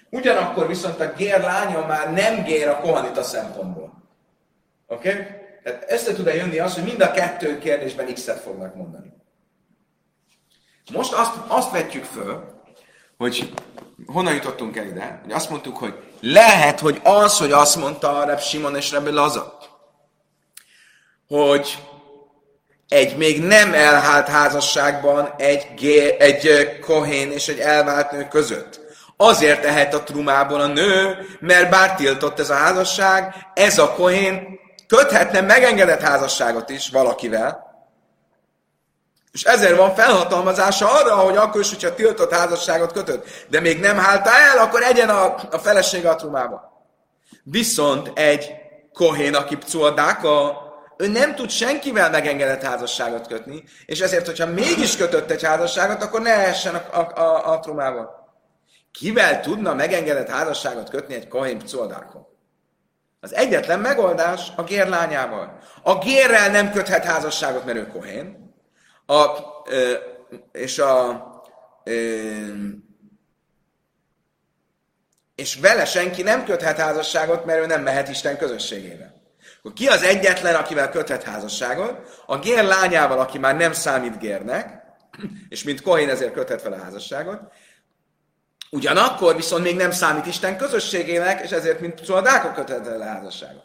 [0.09, 4.03] ugyanakkor viszont a gér lánya már nem gér a kohanita szempontból.
[4.87, 5.09] Oké?
[5.09, 5.25] Okay?
[5.63, 9.13] Tehát össze tud-e jönni az, hogy mind a kettő kérdésben X-et fognak mondani.
[10.91, 12.61] Most azt, azt vetjük föl,
[13.17, 13.53] hogy
[14.05, 18.25] honnan jutottunk el ide, hogy azt mondtuk, hogy lehet, hogy az, hogy azt mondta a
[18.25, 19.57] Reb Simon és Reb Laza,
[21.27, 21.77] hogy
[22.87, 28.79] egy még nem elhált házasságban egy, gé, egy kohén és egy elvált nő között.
[29.17, 34.59] Azért tehet a trumából a nő, mert bár tiltott ez a házasság, ez a kohén
[34.87, 37.70] köthetne megengedett házasságot is valakivel,
[39.31, 43.97] és ezért van felhatalmazása arra, hogy akkor is, hogyha tiltott házasságot kötött, de még nem
[43.97, 46.71] hálta el, akkor egyen a, a feleség a trumába.
[47.43, 48.51] Viszont egy
[48.93, 50.59] kohén, aki pcuadáka,
[50.97, 56.21] ő nem tud senkivel megengedett házasságot kötni, és ezért, hogyha mégis kötött egy házasságot, akkor
[56.21, 58.19] ne essen a, a, a, a trumába.
[58.91, 62.27] Kivel tudna megengedett házasságot kötni egy kohén pcuadákon?
[63.19, 65.59] Az egyetlen megoldás a gér lányával.
[65.83, 68.40] A gérrel nem köthet házasságot, mert ő kohén.
[69.11, 69.37] A,
[70.51, 71.25] és a
[75.35, 79.13] és vele senki nem köthet házasságot, mert ő nem mehet Isten közösségébe.
[79.57, 82.23] Akkor ki az egyetlen, akivel köthet házasságot?
[82.25, 84.83] A gér lányával, aki már nem számít gérnek,
[85.49, 87.39] és mint Kohén ezért köthet vele házasságot,
[88.73, 93.63] Ugyanakkor viszont még nem számít Isten közösségének, és ezért, mint szoldákok köthet el a házasságot.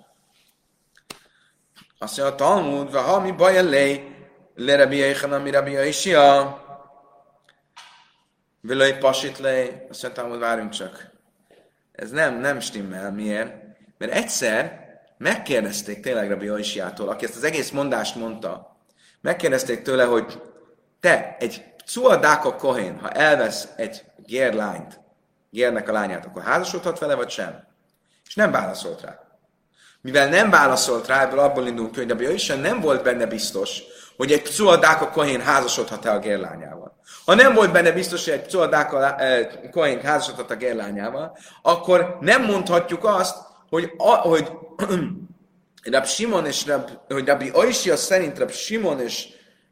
[1.98, 4.15] Azt mondja a Talmud, ha mi baj elé,
[4.56, 6.64] le Rabbi Yechanan, mi Rabbi Yaishia,
[8.60, 11.10] Vilai pasit le, azt mondja Talmud, várjunk csak.
[11.92, 13.12] Ez nem, nem stimmel.
[13.12, 13.52] Miért?
[13.98, 14.84] Mert egyszer
[15.18, 18.76] megkérdezték tényleg Rabbi Yaishiától, aki ezt az egész mondást mondta,
[19.20, 20.42] megkérdezték tőle, hogy
[21.00, 25.00] te, egy Cuadáka Kohén, ha elvesz egy gérlányt,
[25.50, 27.66] gérnek a lányát, akkor házasodhat vele, vagy sem?
[28.26, 29.20] És nem válaszolt rá.
[30.00, 33.82] Mivel nem válaszolt rá, ebből abból indulunk ki, hogy Rabbi Isten nem volt benne biztos,
[34.16, 36.96] hogy egy Pcuadáka Kohén házasodhat-e a gérlányával.
[37.24, 42.44] Ha nem volt benne biztos, hogy egy Pcuadáka eh, Kohén házasodhat a gérlányával, akkor nem
[42.44, 43.36] mondhatjuk azt,
[43.68, 44.48] hogy, a, hogy
[45.92, 49.28] Rab Simon és Rab, hogy Rabbi Oishia szerint Rab Simon és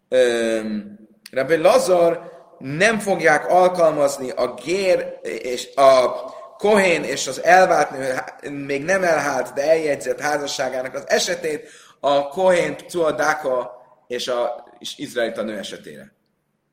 [0.08, 0.98] um,
[1.30, 6.10] Rabbi Lazar nem fogják alkalmazni a gér és a
[6.58, 8.14] kohén és az elvált nő
[8.50, 11.68] még nem elhált, de eljegyzett házasságának az esetét
[12.00, 13.73] a kohén, Cuadáka
[14.14, 16.12] és a és izraelita nő esetére.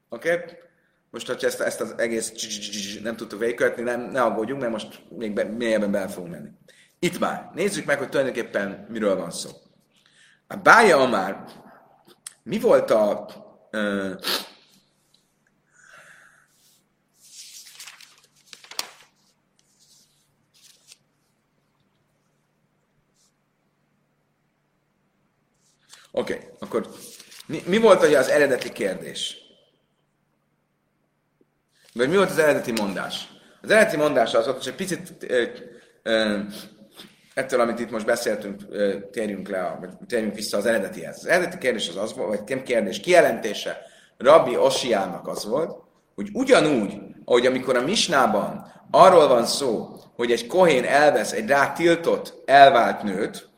[0.10, 0.34] Oké?
[0.34, 0.58] Okay?
[1.10, 2.32] Most, hogyha ezt, ezt az egész
[3.04, 6.50] nem tudtuk végigkövetni, nem, ne aggódjunk, mert most még be, mélyebben bele fogunk menni.
[7.00, 7.52] Itt már.
[7.54, 9.50] Nézzük meg, hogy tulajdonképpen miről van szó.
[10.48, 11.46] A Bája már
[12.44, 13.26] mi volt a
[13.72, 14.16] uh,
[26.14, 26.90] Oké, okay, akkor
[27.52, 29.38] mi, mi volt ugye az eredeti kérdés?
[31.94, 33.28] Vagy mi volt az eredeti mondás?
[33.62, 35.44] Az eredeti mondás az volt, hogy egy picit ö,
[36.04, 36.40] ö,
[37.34, 41.18] ettől, amit itt most beszéltünk, ö, térjünk le, vagy térjünk vissza az eredetihez.
[41.18, 43.82] Az eredeti kérdés az az volt, vagy nem kérdés, kijelentése
[44.18, 45.82] Rabbi Osiának az volt,
[46.16, 51.72] hogy ugyanúgy, ahogy amikor a Misnában arról van szó, hogy egy kohén elvesz egy rá
[51.72, 53.51] tiltott, elvált nőt,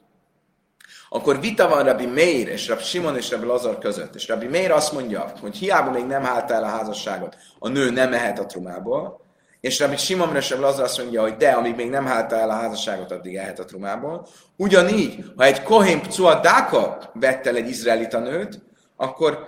[1.16, 4.16] akkor vita van Rabbi Meir és Rabbi Simon és Rabbi Lazar között.
[4.16, 7.89] És Rabbi Meir azt mondja, hogy hiába még nem állt el a házasságot, a nő
[7.89, 9.22] nem mehet a trumából,
[9.59, 12.49] és Rabbi Simon és Rabbi Lazar azt mondja, hogy de, amíg még nem állt el
[12.49, 14.28] a házasságot, addig elhet a trumából.
[14.57, 18.61] Ugyanígy, ha egy Kohén Pcua Dáka vett el egy izraelita nőt,
[18.95, 19.47] akkor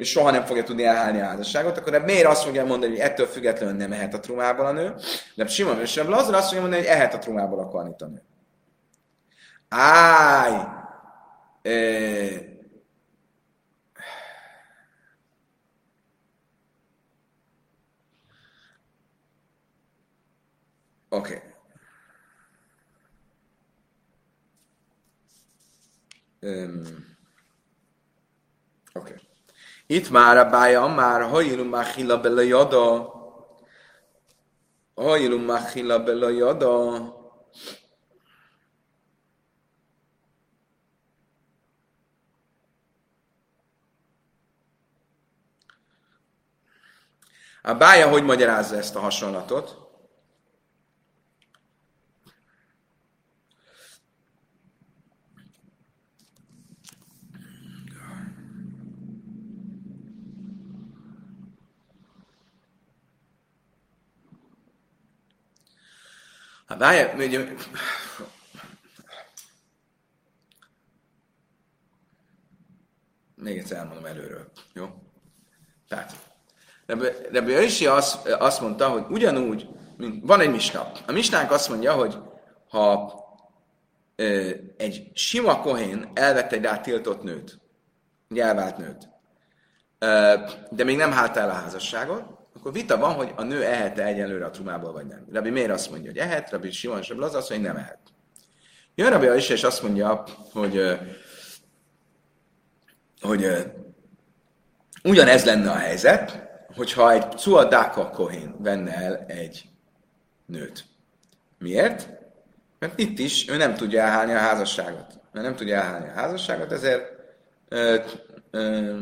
[0.00, 3.76] soha nem fogja tudni elhálni a házasságot, akkor miért azt fogja mondani, hogy ettől függetlenül
[3.76, 4.94] nem ehet a trumából a nő,
[5.34, 8.22] de Simon és Reb Lazar azt fogja mondani, hogy ehet a trumából a karnita nő.
[11.64, 12.36] Ö,
[21.10, 21.18] Oké.
[21.18, 21.42] Okay.
[26.40, 26.82] Um,
[28.94, 29.12] Oké.
[29.12, 29.16] Okay.
[29.86, 33.12] Itt már a bája, már hajilum machila bele jada.
[34.94, 37.16] Hajilum machila bele jada.
[47.62, 49.88] A bája hogy magyarázza ezt a hasonlatot?
[66.66, 67.54] Hát várjál, ugye,
[73.34, 75.02] még egyszer elmondom előről, jó?
[75.88, 76.27] Tehát,
[77.30, 80.90] Rebbe Jöjsi azt, azt mondta, hogy ugyanúgy, mint van egy misna.
[81.06, 82.18] A misnánk azt mondja, hogy
[82.68, 83.14] ha
[84.16, 87.58] ö, egy sima kohén elvette egy rá tiltott nőt,
[88.30, 89.08] egy elvált nőt,
[89.98, 90.34] ö,
[90.70, 92.24] de még nem hált el a házasságot,
[92.54, 95.26] akkor vita van, hogy a nő ehet-e egyelőre a trumából, vagy nem.
[95.32, 97.98] Rabbi miért azt mondja, hogy ehet, Rabbi Simon Rabbi az azt hogy nem ehet.
[98.94, 100.98] Jön Rabbi is, és azt mondja, hogy,
[103.20, 103.46] hogy
[105.02, 106.47] ugyanez lenne a helyzet,
[106.78, 109.68] hogyha egy Cuadáka Kohén venne el egy
[110.46, 110.84] nőt.
[111.58, 112.08] Miért?
[112.78, 115.20] Mert itt is ő nem tudja elhálni a házasságot.
[115.32, 117.12] Mert nem tudja elhálni a házasságot, ezért
[117.68, 117.96] ö,
[118.50, 118.96] ö,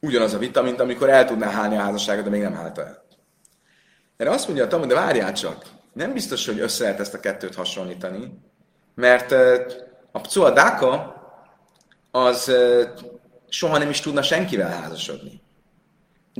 [0.00, 3.04] ugyanaz a vita, mint amikor el tudná hálni a házasságot, de még nem hálta el.
[4.16, 7.20] Erre azt mondja a Talmud, de várjál csak, nem biztos, hogy össze lehet ezt a
[7.20, 8.38] kettőt hasonlítani,
[8.94, 9.32] mert
[10.12, 11.16] a Pcua Dáka
[12.10, 12.52] az
[13.48, 15.40] soha nem is tudna senkivel házasodni.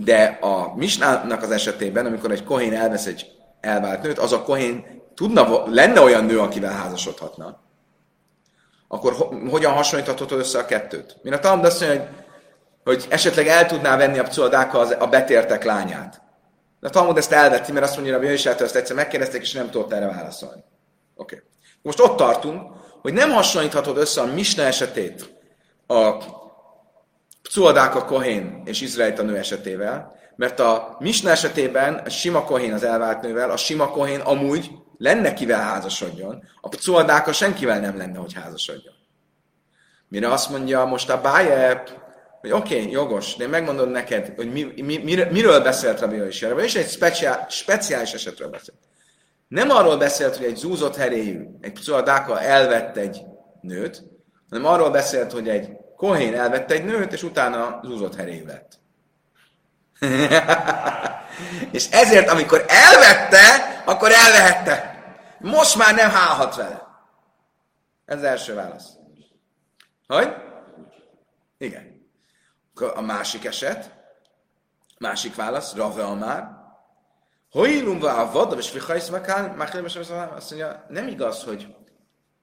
[0.04, 3.26] De a Misnának az esetében, amikor egy kohén elvesz egy
[3.60, 7.60] elvált nőt, az a kohén tudna, lenne olyan nő, akivel házasodhatna,
[8.88, 11.16] akkor ho- hogyan hasonlíthatod össze a kettőt?
[11.22, 12.08] Mint a Talmud azt mondja, hogy
[12.88, 16.22] hogy esetleg el tudná venni a pcoldáka a betértek lányát.
[16.80, 19.70] De a Talmud ezt elvetti, mert azt mondja, hogy Jöjsától ezt egyszer megkérdezték, és nem
[19.70, 20.64] tudott erre válaszolni.
[21.16, 21.34] Oké.
[21.34, 21.48] Okay.
[21.82, 22.72] Most ott tartunk,
[23.02, 25.34] hogy nem hasonlíthatod össze a Misna esetét
[25.86, 26.16] a
[27.48, 33.20] Pcuadáka Kohén és Izraelita nő esetével, mert a Misna esetében a sima Kohén az elvált
[33.20, 38.94] nővel, a sima Kohén amúgy lenne kivel házasodjon, a Pcuadáka senkivel nem lenne, hogy házasodjon.
[40.08, 41.82] Mire azt mondja most a Báje,
[42.40, 46.16] hogy oké, okay, jogos, de én megmondom neked, hogy mi, mi, mir, miről beszélt Rabbi.
[46.16, 48.78] Rabbi Yoshi egy speciál, speciális esetről beszélt.
[49.48, 53.22] Nem arról beszélt, hogy egy zúzott heréjű, egy pszuadáka elvett egy
[53.60, 54.02] nőt,
[54.50, 58.78] hanem arról beszélt, hogy egy kohén elvette egy nőt, és utána zúzott heréjű lett.
[61.76, 65.02] és ezért, amikor elvette, akkor elvehette.
[65.38, 66.86] Most már nem hálhat vele.
[68.04, 68.88] Ez az első válasz.
[70.06, 70.34] Hogy?
[71.58, 72.10] Igen.
[72.94, 73.90] A másik eset,
[74.98, 76.56] másik válasz, Rave Amár,
[77.50, 81.74] Hoilumva a vada, és Fihajsz Makán, azt mondja, nem igaz, hogy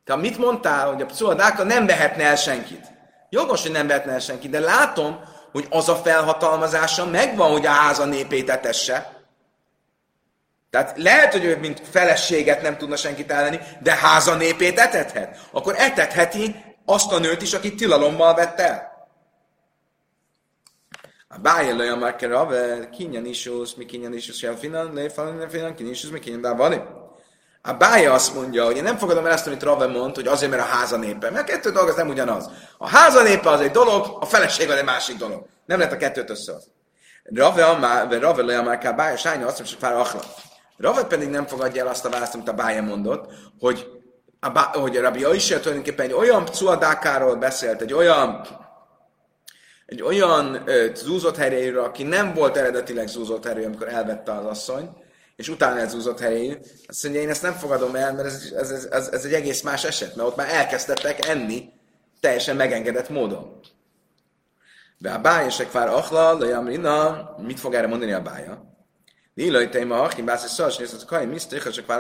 [0.04, 2.95] te mit mondtál, hogy a pszuadáka nem vehetne el senkit.
[3.36, 5.20] Jogos, hogy nem vehetne el senkit, de látom,
[5.52, 9.24] hogy az a felhatalmazása megvan, hogy a háza népét etesse.
[10.70, 15.48] Tehát lehet, hogy ő mint feleséget nem tudna senkit elleni, de háza népét etethet.
[15.52, 19.08] Akkor etetheti azt a nőt is, akit tilalommal vett el.
[21.28, 25.10] A bája le a marker ave, kinyan isus, mi kinyan isus, jel finan, le
[25.50, 25.76] finan,
[27.68, 30.52] A bája azt mondja, hogy én nem fogadom el ezt, amit Rave mond, hogy azért,
[30.52, 31.30] mert a háza népe.
[31.30, 32.50] Mert a kettő dolog az nem ugyanaz.
[32.78, 35.46] A háza népe az egy dolog, a feleség az egy másik dolog.
[35.66, 36.72] Nem lehet a kettőt összehozni.
[37.24, 40.08] Rave, amá, Rave le a bája, sájna azt hogy fár
[40.78, 43.88] Rave pedig nem fogadja el azt a választ, amit a bája mondott, hogy
[44.40, 48.48] a, bá, hogy a Rabbi Aisha tulajdonképpen egy olyan pcuadákáról beszélt, egy olyan
[49.86, 54.90] egy olyan ö, zúzott helyéről, aki nem volt eredetileg zúzott helyű, amikor elvette az asszony,
[55.36, 58.70] és utána egy zúzott helyéről, azt mondja, én ezt nem fogadom el, mert ez, ez,
[58.70, 61.74] ez, ez, ez egy egész más eset, mert ott már elkezdtek enni
[62.20, 63.60] teljesen megengedett módon.
[64.98, 68.76] De a bája se kvár achla, de jamrina, mit fog erre mondani a bája?
[69.34, 72.00] Lilaj téma, Achim, Bász és nézd, a Kain, Miszter, csak már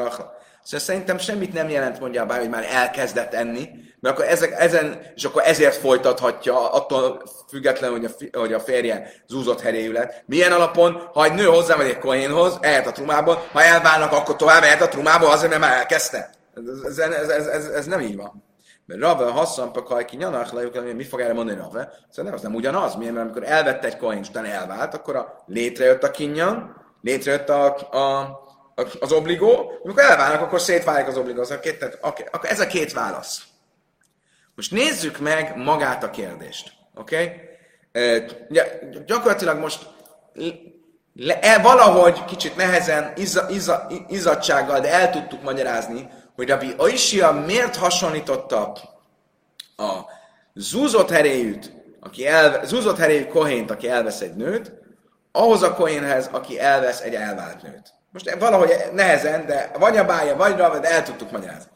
[0.65, 4.59] Szóval szerintem semmit nem jelent, mondja a bár, hogy már elkezdett enni, mert akkor ezek,
[4.59, 10.23] ezen, és akkor ezért folytathatja, attól függetlenül, hogy a, hogy a férje zúzott heréjű lett.
[10.25, 14.63] Milyen alapon, ha egy nő hozzámegy egy kohénhoz, ehet a trumából, ha elválnak, akkor tovább
[14.63, 16.29] ehet a trumából, azért, mert már elkezdte.
[16.55, 18.43] Ez, ez, ez, ez, ez, nem így van.
[18.85, 21.91] Mert Rave hasszan pakaj ki nyanak, mi fog erre mondani Rave?
[22.09, 22.95] Szóval nem, az nem ugyanaz.
[22.95, 27.49] Milyen, mert amikor elvette egy kohén, és utána elvált, akkor a, létrejött a kinyan, létrejött
[27.49, 28.43] a, a
[28.99, 31.41] az obligó, amikor elválnak, akkor szétválik az obligó.
[31.41, 33.43] Az két, tehát, okay, akkor ez a két válasz.
[34.55, 36.71] Most nézzük meg magát a kérdést.
[36.95, 37.15] Oké?
[37.15, 37.53] Okay?
[39.05, 39.87] gyakorlatilag most
[41.13, 47.31] le, e, valahogy kicsit nehezen, izza, izza, izzadsággal, de el tudtuk magyarázni, hogy Rabbi Aishia
[47.31, 48.61] miért hasonlította
[49.77, 49.99] a
[50.53, 54.71] zúzott heréjűt, aki elve, zúzott heréjű kohént, aki elvesz egy nőt,
[55.31, 57.93] ahhoz a kohénhez, aki elvesz egy elvált nőt.
[58.15, 61.71] Most valahogy nehezen, de vagy a bája, vagy rá, de el tudtuk magyarázni.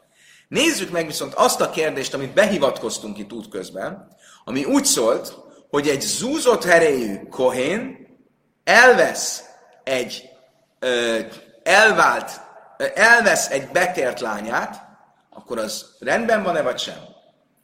[0.48, 5.38] Nézzük meg viszont azt a kérdést, amit behivatkoztunk itt útközben, ami úgy szólt,
[5.70, 8.08] hogy egy zúzott heréjű kohén
[8.64, 9.44] elvesz
[9.84, 10.30] egy
[10.80, 11.20] ö,
[11.64, 12.42] elvált,
[12.96, 14.82] elvesz egy betért lányát,
[15.30, 17.00] akkor az rendben van-e vagy sem?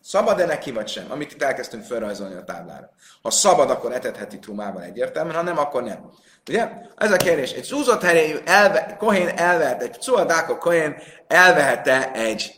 [0.01, 1.11] Szabad-e neki vagy sem?
[1.11, 2.89] Amit itt elkezdtünk felrajzolni a táblára.
[3.21, 6.09] Ha szabad, akkor etetheti trumával egyértelműen, ha nem, akkor nem.
[6.49, 6.69] Ugye?
[6.95, 7.51] Ez a kérdés.
[7.51, 10.95] Egy szúzott heréjű elve, kohén elvehet, egy pszuadáka kohén
[11.27, 12.53] elvehette egy,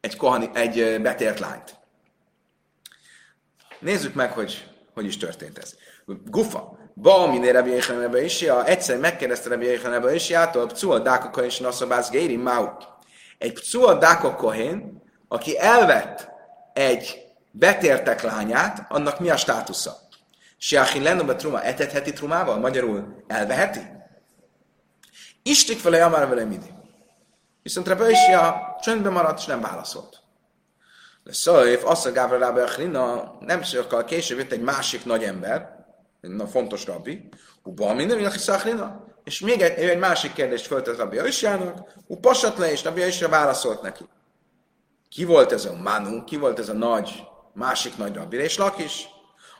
[0.00, 1.76] egy, kohani, egy betért lányt.
[3.80, 5.74] Nézzük meg, hogy hogy is történt ez.
[6.06, 6.78] Gufa.
[6.94, 11.58] Ba, minél Rabbi Yechanan is, egyszer megkérdezte Rabbi Yechanan is, jától, pcua dáka kohén, és
[11.58, 12.66] naszabász géri mau.
[13.38, 16.28] Egy pcua dáka kohén, aki elvett
[16.72, 20.07] egy betértek lányát, annak mi a státusza?
[20.58, 22.58] Siachin lenne truma, etetheti trumával?
[22.58, 23.80] Magyarul elveheti?
[25.42, 26.70] Istik vele, amár vele midi.
[27.62, 30.22] Viszont Rebbe is ja, csöndben maradt, és nem válaszolt.
[31.24, 35.86] De Szajf, azt a Gábra Rábe Achlina, nem sokkal később jött egy másik nagy ember,
[36.20, 37.28] egy fontos rabbi,
[37.62, 42.70] Uba minden, Achlina, és még egy, egy másik kérdést föltett Rabbi Aisjának, ú, pasat le,
[42.70, 44.04] és Rabbi Aisja válaszolt neki.
[45.08, 47.22] Ki volt ez a Manu, ki volt ez a nagy,
[47.54, 49.08] másik nagy rabbi, és Lakis?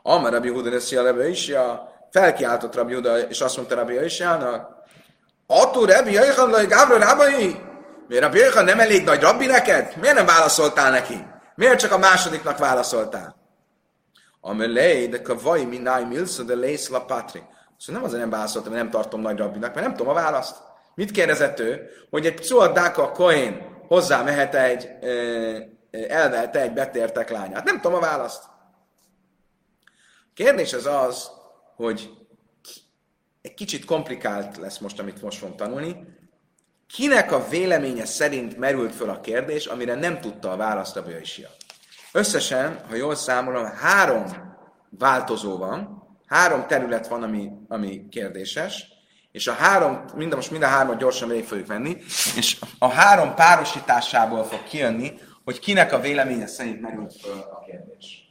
[0.09, 4.77] Amar Rabbi Huda de Szia Rabbi Isja, felkiáltott Rabbi Huda, és azt mondta Rabbi Isjának,
[5.47, 7.61] Atú Rabbi Jaichan Laj Gábra Rábai?
[8.09, 9.93] Miért Rabbi Jaichan nem elég nagy rabbi neked?
[10.01, 11.27] Miért nem válaszoltál neki?
[11.55, 13.37] Miért csak a másodiknak válaszoltál?
[14.41, 17.05] Amelé, de kavai minai milsa de lész la.
[17.07, 17.43] Szóval
[17.87, 20.57] nem azért nem válaszoltam, mert nem tartom nagy rabbinak, mert nem tudom a választ.
[20.95, 21.89] Mit kérdezett ő?
[22.11, 24.89] Hogy egy psuadáka kohen hozzá mehet egy,
[26.09, 27.65] elvelte egy betértek lányát.
[27.65, 28.43] Nem tudom a választ.
[30.39, 31.30] Kérdés az az,
[31.76, 32.11] hogy
[33.43, 35.97] egy kicsit komplikált lesz most, amit most fogunk tanulni.
[36.86, 41.49] Kinek a véleménye szerint merült föl a kérdés, amire nem tudta a választ a Bőisia?
[42.12, 44.24] Összesen, ha jól számolom, három
[44.91, 48.86] változó van, három terület van, ami, ami kérdéses,
[49.32, 51.97] és a három, mind, most mind a hármat gyorsan végig fogjuk venni,
[52.36, 58.28] és a három párosításából fog kijönni, hogy kinek a véleménye szerint merült föl a kérdés.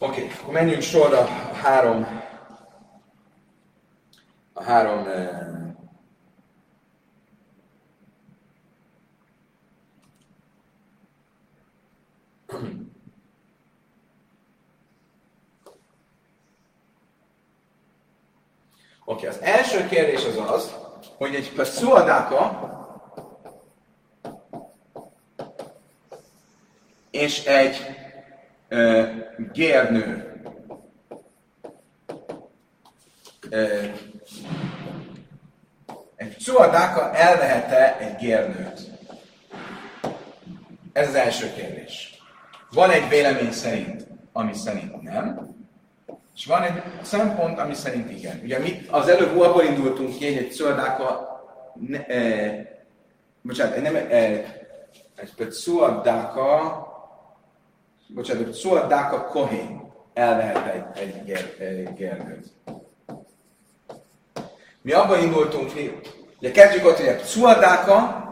[0.00, 1.18] Oké, okay, akkor menjünk sorra.
[1.20, 2.22] A három,
[4.52, 5.48] a három eh,
[19.04, 20.74] Oké, okay, az első kérdés az az,
[21.16, 22.76] hogy egy szuadáka
[27.10, 28.06] és egy
[29.52, 30.28] gérnő
[36.16, 38.80] egy csuadáka elvehette egy gérnőt?
[40.92, 42.22] Ez az első kérdés.
[42.70, 45.56] Van egy vélemény szerint, ami szerint nem,
[46.34, 48.40] és van egy szempont, ami szerint igen.
[48.42, 51.28] Ugye mi az előbb abból indultunk ki, hogy egy csuadáka
[51.74, 52.84] ne, e,
[53.42, 54.04] bocsánat, nem, e,
[55.16, 56.86] egy csuadáka
[58.14, 62.74] bocsánat, Dáka Kohén elvehet egy, egy, ger, egy.
[64.82, 66.00] Mi abban indultunk ki,
[66.38, 68.26] ugye kezdjük ott, hogy a Dáka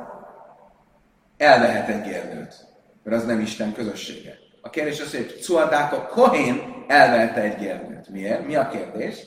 [1.36, 2.66] elvehet egy gernőt,
[3.02, 4.38] mert az nem Isten közössége.
[4.62, 8.08] A kérdés az, hogy Dáka Kohén elvehet egy gernőt.
[8.08, 8.46] Miért?
[8.46, 9.26] Mi a kérdés?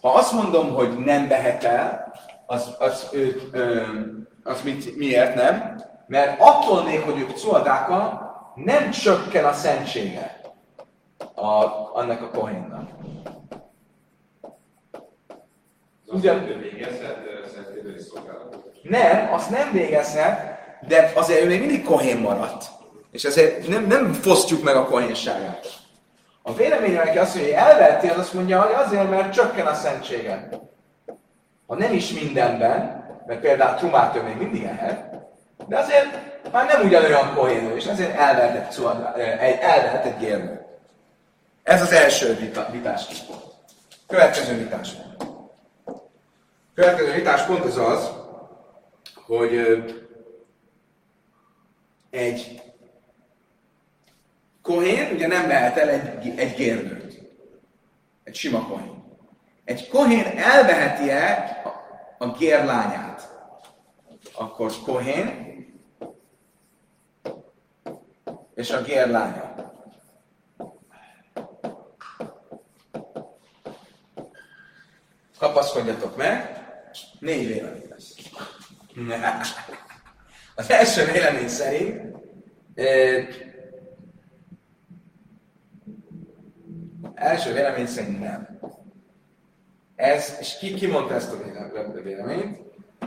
[0.00, 2.12] Ha azt mondom, hogy nem vehet el,
[2.46, 3.82] az, az, ő, ö,
[4.42, 5.84] az mit, miért nem?
[6.06, 10.40] Mert attól még, hogy ők Dáka, nem csökken a szentsége.
[11.34, 12.88] a, annak a kohénnak.
[16.06, 16.48] Ugyan...
[18.82, 22.64] Nem, azt nem végezhet, de azért ő még mindig kohén maradt.
[23.10, 25.78] És ezért nem, nem fosztjuk meg a kohénságát.
[26.42, 29.74] A vélemény, aki azt mondja, hogy elveheti, az azt mondja, hogy azért, mert csökken a
[29.74, 30.48] szentsége.
[31.66, 35.14] Ha nem is mindenben, mert például Trumát ő még mindig ehet,
[35.66, 36.18] de azért
[36.52, 38.78] már nem ugyanolyan kohénő, és ezért elvehet
[39.40, 40.66] egy, elvehet egy gérnő.
[41.62, 43.42] Ez az első vita, vitáspont.
[44.06, 45.24] Következő vitáspont.
[46.74, 48.10] Következő vitáspont az az,
[49.14, 49.82] hogy
[52.10, 52.62] egy
[54.62, 57.18] kohén ugye nem lehet el egy, egy gérnőt.
[58.24, 59.04] Egy sima kohén.
[59.64, 61.62] Egy kohén elveheti-e
[62.18, 63.28] a gérlányát?
[64.34, 65.49] Akkor kohén
[68.54, 69.54] és a gérlánya.
[75.38, 76.64] Kapaszkodjatok meg,
[77.18, 78.14] négy vélemény lesz.
[80.54, 82.10] Az első vélemény szerint
[87.20, 88.58] első vélemény szerint nem.
[89.96, 92.58] Ez, és ki, ki mondta ezt a véleményt?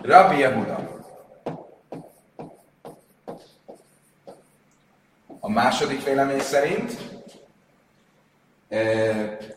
[0.01, 1.02] Rabbi Yehuda.
[5.45, 6.91] A második vélemény szerint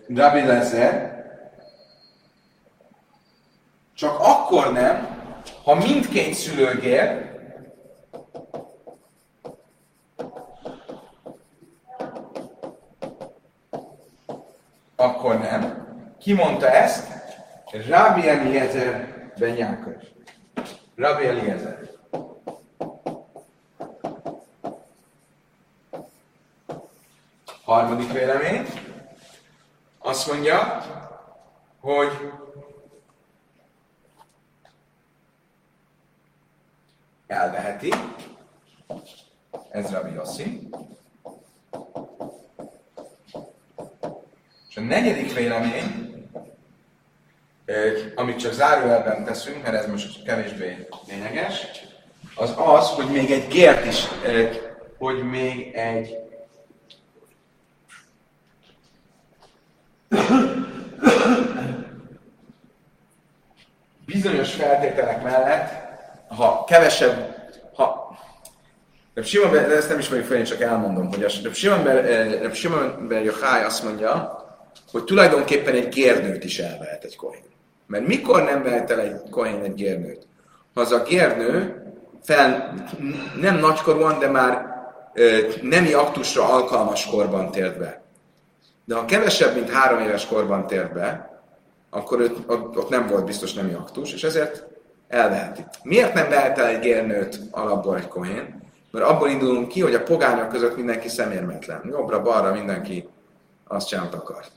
[0.08, 1.24] Rabbi Lezer
[3.94, 5.08] csak akkor nem,
[5.64, 7.30] ha mindkét szülőgér
[14.96, 15.86] akkor nem.
[16.18, 17.12] Ki mondta ezt?
[17.88, 19.94] Rabbi Eliezer ben Jákov.
[20.96, 21.85] Rabbi Eliezer.
[27.66, 28.66] Harmadik vélemény.
[29.98, 30.84] Azt mondja,
[31.80, 32.32] hogy
[37.26, 37.92] elveheti.
[39.70, 40.68] Ez Rabbi Yossi.
[44.68, 46.14] És a negyedik vélemény,
[48.14, 51.66] amit csak zárójelben teszünk, mert ez most kevésbé lényeges,
[52.34, 54.04] az az, hogy még egy gért is,
[54.98, 56.25] hogy még egy
[64.16, 65.72] bizonyos feltételek mellett,
[66.28, 67.34] ha kevesebb,
[67.74, 68.06] ha
[69.14, 73.62] de Simon, de ezt nem ismerjük fel, én csak elmondom, hogy a Simon Ber Jochai
[73.62, 74.44] azt mondja,
[74.90, 77.44] hogy tulajdonképpen egy gérnőt is elvehet egy kohén.
[77.86, 80.26] Mert mikor nem vehet el egy kohén egy gérnőt?
[80.74, 81.82] Ha az a gérnő
[82.22, 82.74] fel,
[83.40, 84.66] nem nagykorúan, de már
[85.14, 88.02] ö, nemi aktusra alkalmas korban tért be.
[88.84, 91.35] De ha kevesebb, mint három éves korban tért be,
[91.96, 94.64] akkor őt, ott, nem volt biztos nemi aktus, és ezért
[95.08, 95.64] elveheti.
[95.82, 98.64] Miért nem vehet el egy gérnőt alapból egy kohén?
[98.90, 101.80] Mert abból indulunk ki, hogy a pogányok között mindenki szemérmetlen.
[101.90, 103.08] Jobbra-balra mindenki
[103.68, 104.50] azt csinált akart.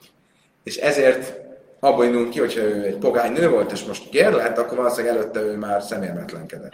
[0.64, 1.34] És ezért
[1.80, 5.16] abból indulunk ki, hogyha ő egy pogány nő volt, és most gér lett, akkor valószínűleg
[5.16, 6.72] előtte ő már szemérmetlenkedett.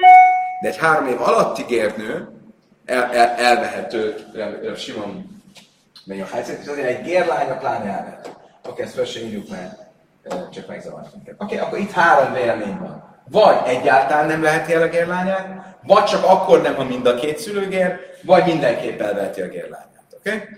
[0.61, 2.27] De egy három év alatti gérnő
[2.85, 4.15] el, el, elvehető
[4.77, 5.41] Simon
[6.05, 8.29] még a helyzet, és azért egy gérlány pláne elvehető.
[8.69, 9.84] Oké, ezt fel sem írjuk, mert
[10.51, 11.35] csak megzavart minket.
[11.37, 13.03] Oké, akkor itt három vélemény van.
[13.29, 17.37] Vagy egyáltalán nem veheti el a gérlányát, vagy csak akkor nem, ha mind a két
[17.37, 20.05] szülőgér, vagy mindenképp elveheti a gérlányát.
[20.17, 20.33] Oké?
[20.33, 20.57] Okay?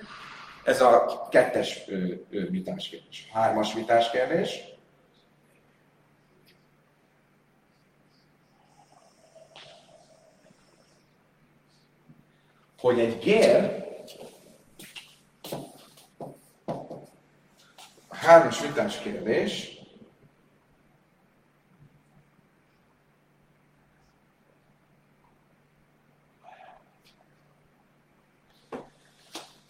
[0.63, 3.29] Ez a kettes ő, ő, vitáskérdés.
[3.33, 4.59] Hármas vitáskérdés.
[12.79, 13.86] Hogy egy gér
[18.27, 19.75] hármas vitáskérdés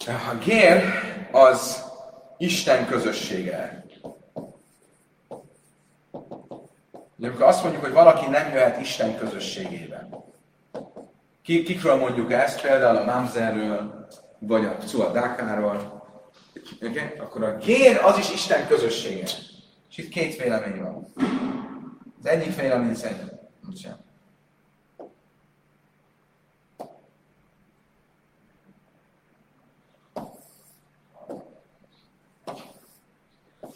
[0.07, 0.83] A gér
[1.31, 1.83] az
[2.37, 3.85] Isten közössége.
[7.21, 10.23] amikor azt mondjuk, hogy valaki nem jöhet Isten közösségében.
[11.41, 12.61] Kikről mondjuk ezt?
[12.61, 14.07] Például a Mamzerről,
[14.39, 15.96] vagy a Cuadákáról.
[16.81, 17.11] Okay?
[17.19, 19.25] Akkor a gér az is Isten közössége.
[19.89, 21.13] És itt két vélemény van.
[22.19, 23.35] Az egyik vélemény szerint.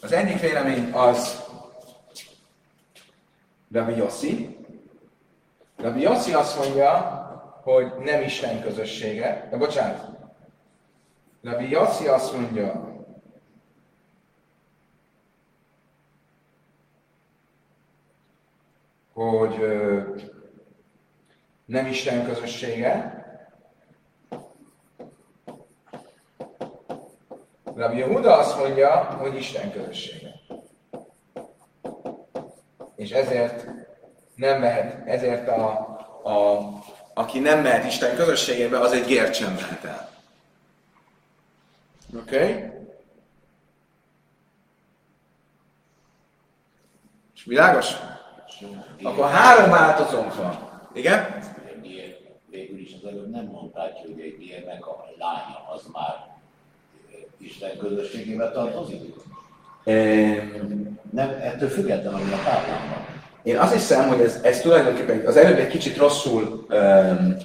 [0.00, 1.42] Az egyik vélemény az
[3.72, 4.56] Rabbi Yossi.
[5.76, 7.20] Rabbi Yossi azt mondja,
[7.62, 9.48] hogy nem Isten közössége.
[9.50, 10.11] De bocsánat.
[11.42, 12.92] Rabbi Yossi azt mondja,
[19.12, 19.56] hogy
[21.64, 23.20] nem Isten közössége.
[27.74, 30.34] Rabbi Yehuda azt mondja, hogy Isten közössége.
[32.96, 33.66] És ezért
[34.34, 35.68] nem mehet, ezért a,
[36.22, 36.68] a,
[37.14, 40.11] aki nem mehet Isten közösségébe, az egy gért sem mehet el.
[42.16, 42.36] Oké?
[42.36, 42.70] Okay?
[47.34, 47.92] És világos?
[49.02, 50.70] Akkor három változónk van.
[50.94, 51.40] Igen?
[52.50, 56.30] Végül is az előbb nem mondták, hogy egy ilyennek a lánya az már
[57.38, 59.14] Isten közösségébe tartozik?
[61.10, 63.06] Nem, ettől függetlenül, ami a táblán van.
[63.42, 67.36] Én azt hiszem, hogy ez, ez tulajdonképpen az előbb egy kicsit rosszul um,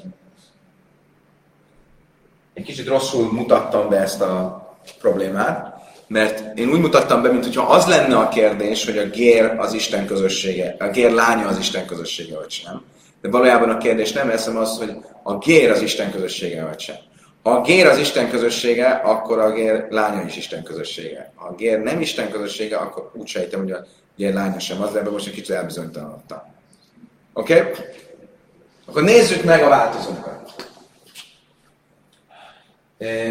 [2.57, 4.65] egy kicsit rosszul mutattam be ezt a
[4.99, 5.75] problémát,
[6.07, 10.05] mert én úgy mutattam be, mintha az lenne a kérdés, hogy a gér az Isten
[10.05, 12.83] közössége, a gér lánya az Isten közössége, vagy sem.
[13.21, 14.91] De valójában a kérdés nem eszem az, hogy
[15.23, 16.95] a gér az Isten közössége, vagy sem.
[17.43, 21.31] Ha a gér az Isten közössége, akkor a gér lánya is Isten közössége.
[21.35, 23.85] Ha a gér nem Isten közössége, akkor úgy sejtem, hogy a
[24.15, 26.41] gér lánya sem az, de ebben most egy kicsit elbizonytalanodtam.
[27.33, 27.59] Oké?
[27.59, 27.71] Okay?
[28.85, 30.46] Akkor nézzük meg a változókat.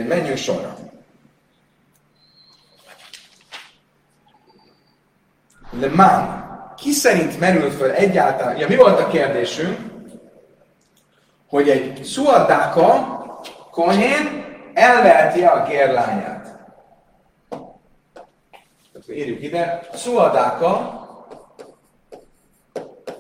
[0.06, 0.76] Menjünk sorra.
[5.70, 6.44] Le man.
[6.76, 8.56] Ki szerint merült föl egyáltalán?
[8.56, 9.78] Ja, mi volt a kérdésünk?
[11.48, 13.16] Hogy egy szuadáka
[13.70, 14.44] kohén
[14.74, 16.58] elveheti a gérlányát.
[18.92, 19.88] Tehát írjuk ide.
[19.94, 21.00] Szuadáka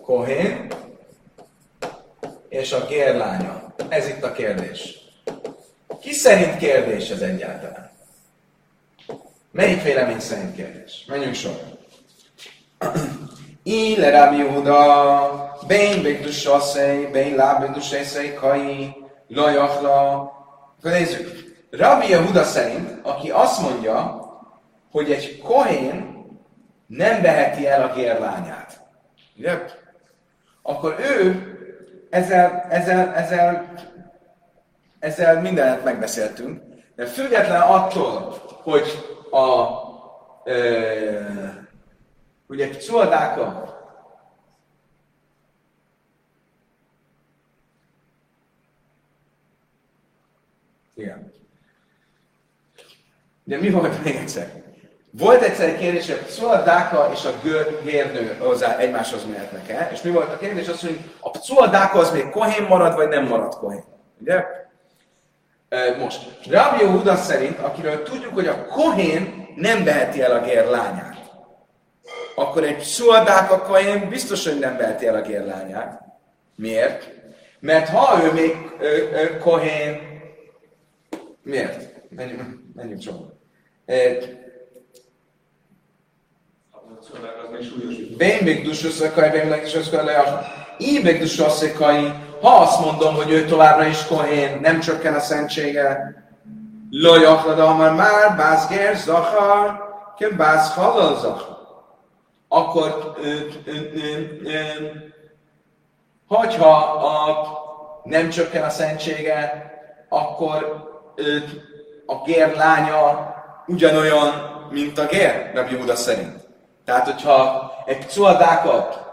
[0.02, 0.66] kohén
[2.48, 3.74] és a gérlánya.
[3.88, 4.95] Ez itt a kérdés.
[6.00, 7.90] Ki szerint kérdés ez egyáltalán?
[9.50, 11.04] Melyik vélemény szerint kérdés?
[11.08, 11.68] Menjünk sorra.
[13.62, 18.94] Ile Rabbi Yehuda, Bein Begdushasei, Bein La Begdushasei Kai,
[19.28, 20.10] Lajachla.
[20.78, 21.54] Akkor nézzük.
[21.70, 24.24] Rabbi Yehuda szerint, aki azt mondja,
[24.90, 26.24] hogy egy kohén
[26.86, 28.80] nem veheti el a gérlányát.
[29.36, 29.64] Ugye?
[30.62, 31.46] Akkor ő
[32.10, 33.72] ezzel, ezzel, ezzel,
[35.06, 36.62] ezzel mindent megbeszéltünk,
[36.96, 39.68] de független attól, hogy a
[40.44, 41.20] ö,
[42.48, 43.74] Ugye Csuadáka
[50.94, 51.32] Igen.
[53.44, 54.62] De mi volt még egyszer?
[55.10, 57.32] Volt egyszer egy kérdés, hogy Pcuadáka és a
[57.84, 60.68] gérnő hozzá egymáshoz mehetnek el, és mi volt a kérdés?
[60.68, 63.84] Az, hogy a Pcuadáka az még kohén marad, vagy nem marad kohén.
[64.20, 64.65] Ugye?
[65.98, 71.16] Most, Rabbi Huda szerint, akiről tudjuk, hogy a kohén nem beheti el a gér lányát
[72.36, 76.00] akkor egy szuadák a kain biztos, hogy nem veheti el a gérlányát.
[76.56, 77.10] Miért?
[77.60, 80.00] Mert ha ő még ö, ö, kohén,
[81.42, 82.10] miért?
[82.10, 82.42] Menjünk,
[82.74, 83.14] menjünk csak.
[88.16, 90.14] Bén még dususzakai, bén még dususzakai,
[90.78, 96.14] így még dususzakai, ha azt mondom, hogy ő továbbra is kohén, nem csökken a szentsége,
[96.90, 98.68] Lojak, már már, bász
[99.04, 99.84] zahar,
[100.18, 101.56] kem bász halal zahar
[102.48, 103.28] akkor ö,
[103.64, 104.86] ö, ö, ö,
[106.28, 107.48] hogyha a,
[108.04, 109.70] nem csökken a szentsége,
[110.08, 111.36] akkor ö,
[112.06, 113.34] a gér lánya
[113.66, 114.32] ugyanolyan,
[114.70, 116.48] mint a gér, Rabbi Huda szerint.
[116.84, 119.04] Tehát, hogyha egy cuadákat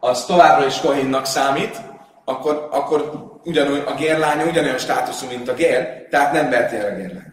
[0.00, 1.76] az továbbra is kohinnak számít,
[2.30, 6.94] akkor, akkor ugyanolyan, a gérlánya ugyanolyan státuszú, mint a gér, tehát nem verti el a
[6.94, 7.28] gérlánya.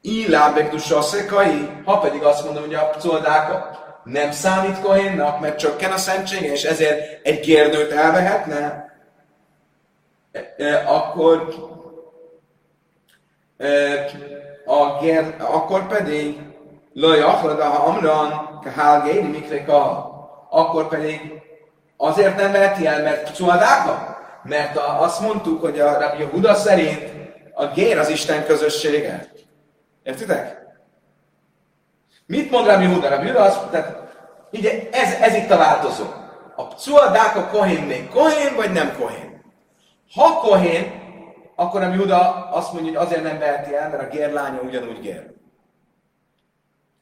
[0.00, 5.92] Így lábekdusa szekai, ha pedig azt mondom, hogy a cuadákat nem számít kohénnak, mert csökken
[5.92, 8.90] a szentsége, és ezért egy kérdőt elvehetne,
[10.32, 11.54] e, e, akkor
[13.56, 14.04] e,
[14.66, 16.40] a gér, akkor pedig
[16.92, 20.10] Laj ha Amran, Kahál Géri Mikreka,
[20.50, 21.42] akkor pedig
[21.96, 24.18] azért nem veheti el, mert Csuadáka?
[24.42, 27.12] Mert a, azt mondtuk, hogy a Rabbi Huda szerint
[27.54, 29.26] a gér az Isten közössége.
[30.02, 30.66] Értitek?
[32.26, 33.08] Mit mond Rabbi Huda?
[33.08, 33.96] Rabbi Huda azt, tehát
[34.52, 36.04] ugye ez, ez itt a változó.
[36.56, 39.42] A pcuadák a kohén még kohén, vagy nem kohén?
[40.14, 41.04] Ha kohén,
[41.56, 45.34] akkor a Juda azt mondja, hogy azért nem veheti el, mert a gérlánya ugyanúgy gér.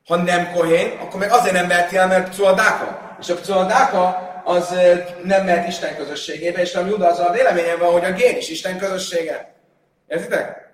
[0.07, 3.16] Ha nem kohén, akkor meg azért nem veheti el, mert pcuadáka.
[3.20, 4.74] És a pcuadáka az
[5.24, 8.49] nem mehet Isten közösségébe, és a Juda az a véleményem van, hogy a gér is
[8.49, 9.55] Isten közössége.
[10.09, 10.72] Értitek?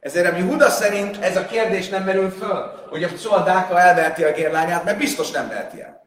[0.00, 4.32] Ezért a Huda szerint ez a kérdés nem merül föl, hogy a Pcuadáka elveheti a
[4.32, 6.04] gérlányát, mert biztos nem veheti el.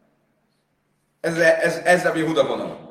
[1.21, 2.89] Ez, ez, ez a Huda vonal.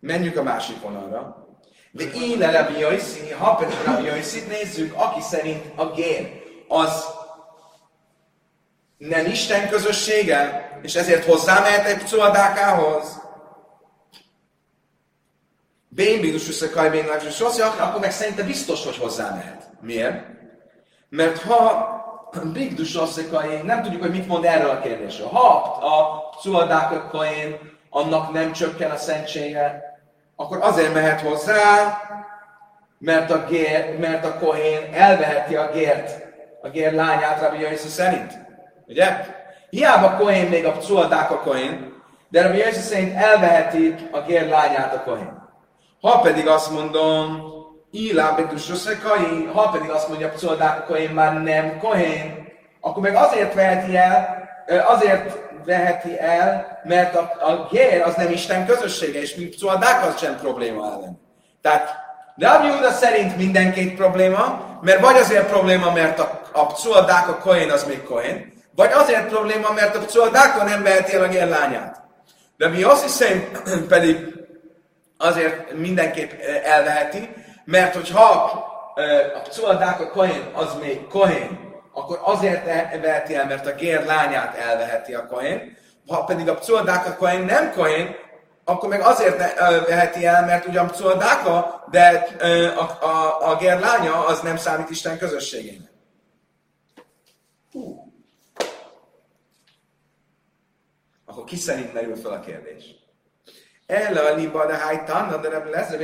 [0.00, 1.46] Menjünk a másik vonalra.
[1.90, 4.08] De íle Rabbi Yossi, ha pedig Rabbi
[4.48, 7.04] nézzük, aki szerint a gér az
[9.08, 13.20] nem Isten közössége, és ezért hozzámehet egy pszuadákához.
[15.88, 19.70] Bén bídus összekaj, bén akkor meg szerinte biztos, hogy hozzámehet.
[19.80, 20.24] Miért?
[21.08, 21.90] Mert ha
[22.52, 25.26] Bigdus asszekai, nem tudjuk, hogy mit mond erről a kérdésről.
[25.26, 25.48] Ha
[25.80, 27.58] a pszuadákakai
[27.90, 29.82] annak nem csökken a szentsége,
[30.36, 31.98] akkor azért mehet hozzá,
[32.98, 36.26] mert a, gér, mert a kohén elveheti a gért,
[36.62, 38.41] a gér lányát Rabbi szerint.
[38.86, 39.26] Ugye?
[39.70, 41.92] Hiába kohén még a pszuadák a kohén,
[42.28, 45.42] de Rabbi Yossi szerint elveheti a gér lányát a kohén.
[46.00, 47.50] Ha pedig azt mondom,
[47.90, 52.48] Ilá Betusoszekai, ha pedig azt mondja, a kohén már nem kohén,
[52.80, 54.48] akkor meg azért veheti el,
[54.86, 60.18] azért veheti el, mert a, a gér az nem Isten közössége, és mint pszuadák az
[60.18, 61.20] sem probléma ellen.
[61.62, 61.94] Tehát
[62.36, 67.70] Rabbi Juda szerint mindenképp probléma, mert vagy azért probléma, mert a, a pszuadák a kohén
[67.70, 72.00] az még kohén, vagy azért probléma, mert a pszuadáka nem veheti el a gér lányát.
[72.56, 73.50] De mi azt hiszem
[73.88, 74.34] pedig
[75.18, 76.30] azért mindenképp
[76.64, 77.28] elveheti,
[77.64, 78.24] mert hogyha
[79.34, 82.64] a pszuadák a kohén az még kohén, akkor azért
[83.00, 87.72] veheti el, mert a gér lányát elveheti a kohen, ha pedig a pszoldáka kohen nem
[87.72, 88.14] kohen,
[88.64, 89.36] akkor meg azért
[89.86, 92.26] veheti el, mert ugyan pszoldáka, de
[92.76, 95.91] a, a, a gér lánya az nem számít Isten közösségének.
[101.32, 102.84] Akkor ki szerint merül fel a kérdés?
[103.86, 105.96] El a liba de hájtan, de lesz, de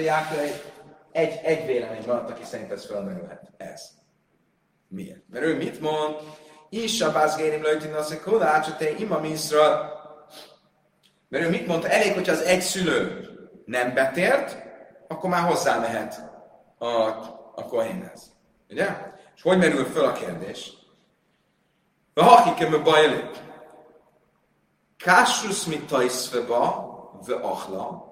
[1.12, 3.50] egy, egy vélemény van, aki szerint ez felmerülhet.
[3.56, 3.88] Ez.
[4.88, 5.22] Miért?
[5.30, 6.16] Mert ő mit mond?
[6.68, 9.92] Is a bázgérim lőtin hogy kodács, te ima miszra.
[11.28, 11.88] Mert ő mit mondta?
[11.88, 13.28] Elég, hogyha az egy szülő
[13.64, 14.56] nem betért,
[15.08, 16.30] akkor már hozzá mehet
[16.78, 16.86] a,
[17.54, 18.32] a kohénhez.
[18.70, 18.86] Ugye?
[19.36, 20.72] És hogy merül föl a kérdés?
[22.14, 23.46] A hakikem bajlik.
[25.86, 26.86] Tajszveba,
[27.26, 28.08] ve achla,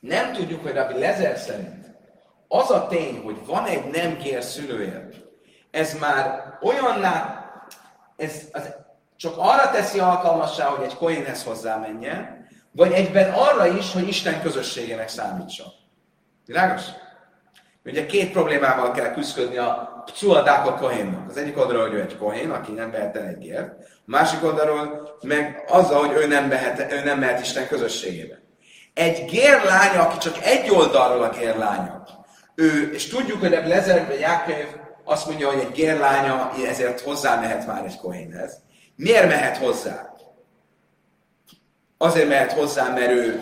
[0.00, 1.86] Nem tudjuk, hogy Rabbi Lezer szerint
[2.48, 5.08] az a tény, hogy van egy nem gér szülője,
[5.70, 7.44] ez már olyanná,
[8.16, 8.74] ez az
[9.16, 15.08] csak arra teszi alkalmassá, hogy egy koénhez hozzámenjen, vagy egyben arra is, hogy Isten közösségének
[15.08, 15.64] számítsa.
[16.46, 16.82] Világos?
[17.84, 19.90] Ugye két problémával kell küzdködni a
[20.64, 21.28] a kohénnak.
[21.28, 24.44] Az egyik oldalról, hogy ő egy kohén, aki nem vehet el egy gért, a másik
[24.44, 28.40] oldalról meg azzal, hogy ő nem, vehet, ő nem mehet Isten közösségébe.
[28.94, 32.02] Egy gérlánya, aki csak egy oldalról a gérlánya,
[32.54, 34.66] ő, és tudjuk, hogy Lezer vagy Jáköv
[35.04, 38.58] azt mondja, hogy egy gérlánya ezért hozzá mehet már egy kohénhez.
[38.96, 40.14] Miért mehet hozzá?
[41.98, 43.40] Azért mehet hozzá, mert ő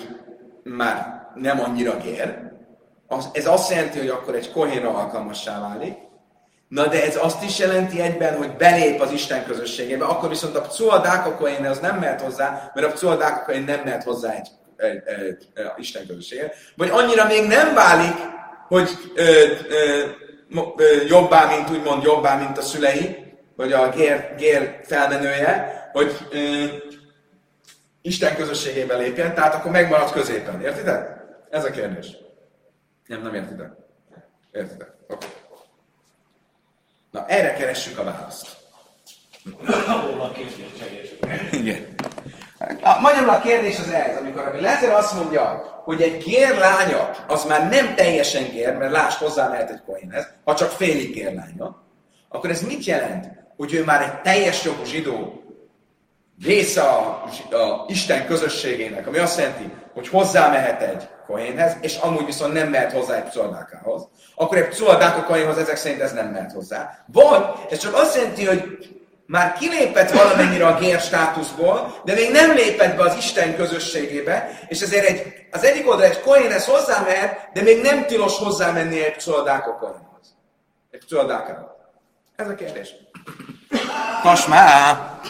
[0.63, 2.53] már nem annyira gér.
[3.33, 5.97] Ez azt jelenti, hogy akkor egy kohénra alkalmassá válik.
[6.69, 10.61] Na de ez azt is jelenti egyben, hogy belép az Isten közösségébe, akkor viszont a
[10.61, 14.49] pcuadáka kohén az nem mehet hozzá, mert a pcuadáka kohén nem mehet hozzá egy
[14.79, 18.17] egy, egy, egy Isten közössége, vagy annyira még nem válik,
[18.69, 19.23] hogy ö,
[19.69, 20.05] ö,
[20.77, 23.17] ö, jobbá, mint úgymond jobbá, mint a szülei,
[23.57, 26.65] vagy a gér, gér felmenője, hogy ö,
[28.03, 30.61] Isten közösségébe lépjen, tehát akkor megmarad középen.
[30.63, 31.09] Értitek?
[31.51, 32.07] Ez a kérdés.
[33.09, 33.71] Nem, nem értitek.
[34.53, 34.91] Értitek?
[35.09, 35.29] Okay.
[37.11, 38.57] Na, erre keressük a választ.
[41.53, 41.95] Igen.
[42.83, 45.43] A, magyarul a kérdés az ez, amikor a Lezer azt mondja,
[45.85, 50.55] hogy egy gérlánya az már nem teljesen gér, mert láss hozzá mehet egy kohénhez, ha
[50.55, 51.83] csak félig gérlánya,
[52.29, 53.29] akkor ez mit jelent?
[53.57, 55.43] Hogy ő már egy teljes jogú zsidó
[56.43, 62.25] része a, a Isten közösségének, ami azt jelenti, hogy hozzá mehet egy kohénhez, és amúgy
[62.25, 66.53] viszont nem mehet hozzá egy pszoldákához, akkor egy pszoldáka kohénhoz ezek szerint ez nem mehet
[66.53, 67.05] hozzá.
[67.07, 68.89] Vagy ez csak azt jelenti, hogy
[69.27, 74.81] már kilépett valamennyire a gér státuszból, de még nem lépett be az Isten közösségébe, és
[74.81, 79.77] ezért egy, az egyik oldal egy kohénhez hozzámehet, de még nem tilos hozzámenni egy pszoldáka
[79.77, 80.37] kohénhoz.
[80.91, 81.71] Egy pszoldákához.
[82.37, 82.95] Ez a kérdés.
[84.23, 85.21] Tasmá!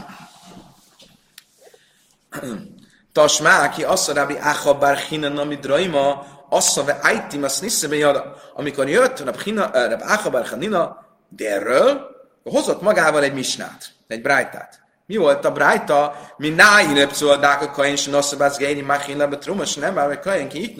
[3.13, 8.37] Tasmá, ki assza rábi áhabár hinan, ami draima, assza ve ájtim, azt jada.
[8.55, 14.81] Amikor jött Rab Áhabár Hanina, délről, hozott magával egy misnát, egy brájtát.
[15.07, 16.17] Mi volt a brájta?
[16.37, 20.49] Mi nájin epszoldák a kain, se noszabász géni machin lebe trumas, nem már a kain
[20.49, 20.77] ki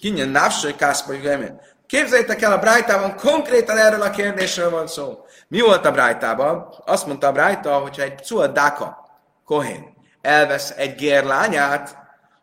[0.00, 1.60] kinyen návsai kászpai gemen.
[1.86, 5.24] Képzeljétek el, a brájtában konkrétan erről a kérdésről van szó.
[5.48, 6.74] Mi volt a brájtában?
[6.84, 9.08] Azt mondta a brájta, hogyha egy pszoldáka
[9.44, 9.93] kohén
[10.24, 11.96] elvesz egy gérlányát,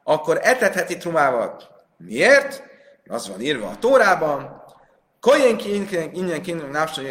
[0.03, 1.61] akkor etetheti trumával.
[1.97, 2.63] Miért?
[3.07, 4.63] Az van írva a Tórában.
[5.19, 5.57] Kohén
[6.13, 7.01] innen kínál nápsa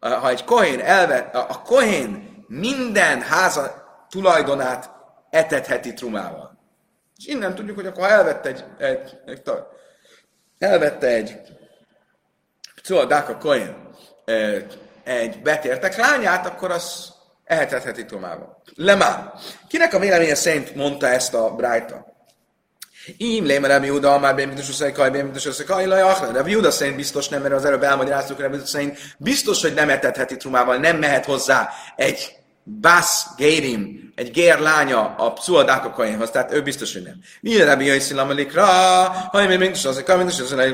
[0.00, 4.90] Ha egy kohén elvet, a kohén minden háza tulajdonát
[5.30, 6.58] etetheti trumával.
[7.16, 9.42] És innen tudjuk, hogy akkor elvette egy, egy, egy
[10.58, 11.40] elvette egy
[13.08, 13.88] Dáka Kohen
[15.04, 17.13] egy betértek lányát, akkor az
[17.44, 18.62] ehetetheti trumával.
[18.74, 19.32] Lemán.
[19.68, 22.12] Kinek a véleménye szerint mondta ezt a Brájta?
[23.16, 26.96] Ím léme Rabbi Júda, már bémítus össze kaj, bémítus össze kaj, lajach, Rabbi Júda szerint
[26.96, 30.96] biztos nem, mert az előbb elmagyaráztuk, Rabbi Júda szerint biztos, hogy nem etetheti trumával, nem
[30.96, 37.20] mehet hozzá egy Bász Gérim, egy gér lánya a pszuadákokainhoz, tehát ő biztos, hogy nem.
[37.40, 38.64] Mi a Rabbi Jaiszi Lamalikra,
[39.30, 40.72] ha én mindig az, hogy mindig az, hogy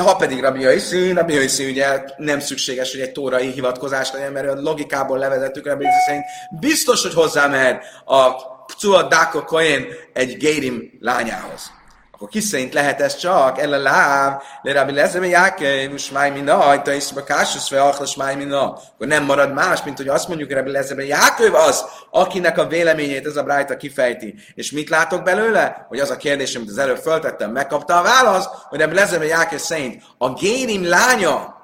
[0.00, 4.48] ha pedig Rabbi Jaiszi, Rabbi Jaiszi ugye nem szükséges, hogy egy tórai hivatkozás legyen, mert
[4.48, 6.24] a logikából levezettük Rabbi szerint
[6.60, 8.34] biztos, hogy hozzámehet a
[8.64, 11.80] pszuadákokain egy gérim lányához
[12.22, 13.58] akkor ki szerint lehet ez csak?
[13.58, 18.72] El a láb, le rabbi lezeme jáke, usmáj minna, hajta is bakásus, ve achlasmáj minna.
[18.72, 23.26] Akkor nem marad más, mint hogy azt mondjuk, rabbi lezeme jáköv az, akinek a véleményét
[23.26, 24.34] ez a Brájta kifejti.
[24.54, 25.86] És mit látok belőle?
[25.88, 29.58] Hogy az a kérdés, amit az előbb föltettem, megkapta a választ, hogy rabbi lezeme jáke
[29.58, 31.60] szerint a gérim lánya,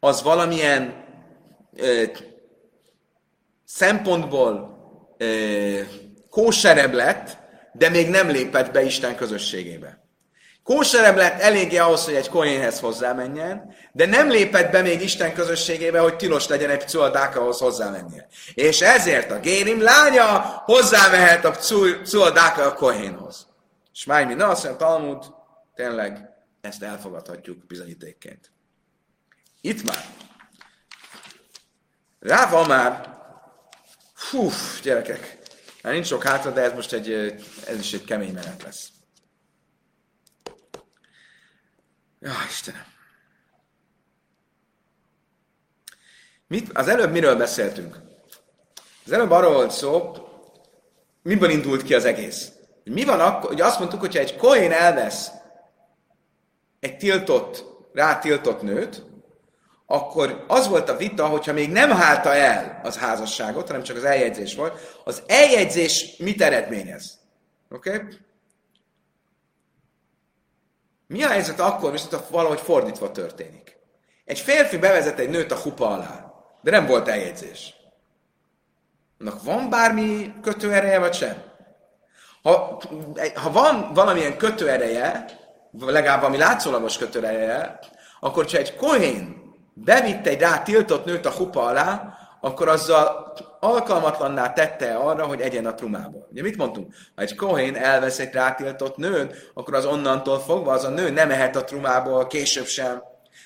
[0.00, 1.04] az valamilyen
[1.76, 2.02] ö,
[3.64, 4.76] szempontból
[5.18, 5.80] ö,
[6.36, 7.38] kóserebb lett,
[7.72, 10.04] de még nem lépett be Isten közösségébe.
[10.62, 15.98] Kóserebb lett eléggé ahhoz, hogy egy kohénhez hozzámenjen, de nem lépett be még Isten közösségébe,
[15.98, 18.26] hogy tilos legyen egy pcuadákahoz hozzámennie.
[18.54, 23.46] És ezért a Gérim lánya hozzámehet a pcuadáka a kohénhoz.
[23.92, 25.24] És már mi, na azt mondja, Talmud,
[25.74, 26.30] tényleg
[26.60, 28.50] ezt elfogadhatjuk bizonyítékként.
[29.60, 30.04] Itt már.
[32.20, 33.16] Ráva már,
[34.30, 34.50] hú,
[34.82, 35.44] gyerekek,
[35.86, 37.12] már nincs sok hátra, de ez most egy,
[37.66, 38.88] ez is egy kemény menet lesz.
[42.20, 42.84] Ja, Istenem.
[46.46, 48.00] Mit, az előbb miről beszéltünk?
[49.04, 50.14] Az előbb arról volt szó,
[51.22, 52.52] miből indult ki az egész.
[52.84, 55.30] Mi van akkor, hogy azt mondtuk, hogyha egy koén elvesz
[56.80, 59.05] egy tiltott, rátiltott nőt,
[59.86, 64.04] akkor az volt a vita, hogyha még nem hálta el az házasságot, hanem csak az
[64.04, 67.18] eljegyzés volt, az eljegyzés mit eredményez?
[67.70, 67.94] Oké?
[67.94, 68.08] Okay?
[71.06, 73.76] Mi a helyzet akkor, viszont ha valahogy fordítva történik?
[74.24, 76.32] Egy férfi bevezet egy nőt a hupa alá,
[76.62, 77.74] de nem volt eljegyzés.
[79.20, 81.42] Annak van bármi kötőereje, vagy sem?
[82.42, 82.82] Ha,
[83.34, 85.24] ha van valamilyen kötőereje,
[85.78, 87.78] legalább valami látszólagos kötőereje,
[88.20, 89.35] akkor ha egy kohén
[89.84, 95.66] bevitte egy rá tiltott nőt a hupa alá, akkor azzal alkalmatlanná tette arra, hogy egyen
[95.66, 96.28] a trumából.
[96.30, 96.94] Ugye mit mondtunk?
[97.14, 101.30] Ha egy kohén elvesz egy rátiltott nőt, akkor az onnantól fogva az a nő nem
[101.30, 103.02] ehet a trumából később sem.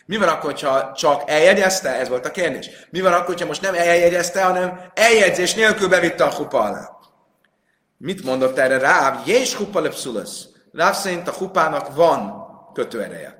[0.07, 1.89] Mi van akkor, ha csak eljegyezte?
[1.95, 2.71] Ez volt a kérdés.
[2.91, 6.91] Mi van akkor, ha most nem eljegyezte, hanem eljegyzés nélkül bevitte a hupa alá?
[7.97, 9.27] Mit mondott erre Ráv?
[9.27, 10.49] Jés hupa lepszulasz.
[10.73, 13.40] Ráv szerint a hupának van kötőereje.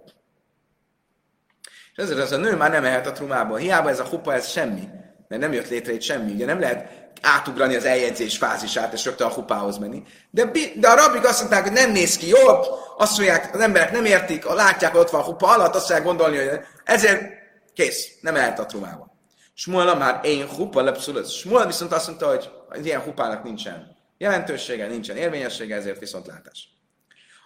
[2.01, 3.59] Ezért az a nő már nem ehet a trumából.
[3.59, 4.89] Hiába ez a hupa, ez semmi.
[5.29, 6.33] Mert nem jött létre itt semmi.
[6.33, 10.03] Ugye nem lehet átugrani az eljegyzés fázisát, és rögtön a hupához menni.
[10.31, 13.93] De, de a rabik azt mondták, hogy nem néz ki jól, azt mondják, az emberek
[13.93, 17.23] nem értik, a látják, hogy ott van a hupa alatt, azt fogják gondolni, hogy ezért
[17.75, 19.17] kész, nem ehet a trumába.
[19.55, 21.31] Smuel már én hupa lepszulat.
[21.31, 26.69] Smuel viszont azt mondta, hogy ilyen hupának nincsen jelentősége, nincsen érvényessége, ezért viszontlátás.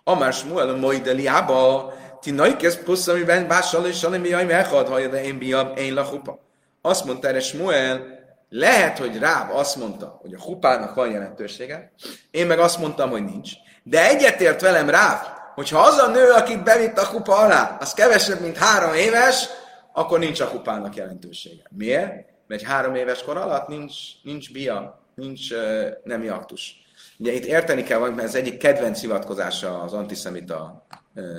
[0.05, 1.93] Amár Smuel a Moideliába
[2.25, 6.39] ti naikesz plusz, amiben bással és salami jaj mechad, ha én biam, én lachupa.
[6.83, 8.07] Azt mondta erre Smuel,
[8.49, 11.93] lehet, hogy Ráb azt mondta, hogy a hupának van jelentősége,
[12.31, 13.51] én meg azt mondtam, hogy nincs.
[13.83, 15.23] De egyetért velem Ráb,
[15.55, 19.49] hogyha az a nő, akit bevitt a kupa alá, az kevesebb, mint három éves,
[19.93, 21.63] akkor nincs a kupának jelentősége.
[21.71, 22.13] Miért?
[22.47, 26.83] Mert egy három éves kor alatt nincs, nincs bia, nincs uh, nemi aktus.
[27.19, 31.39] Ugye itt érteni kell, mert ez egyik kedvenc hivatkozása az antiszemita uh,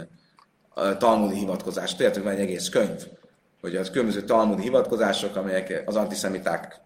[0.98, 1.92] talmudi hivatkozás.
[1.92, 3.08] Tudjátok, van egy egész könyv,
[3.62, 6.82] hogy az különböző talmudi hivatkozások, amelyek az antiszemiták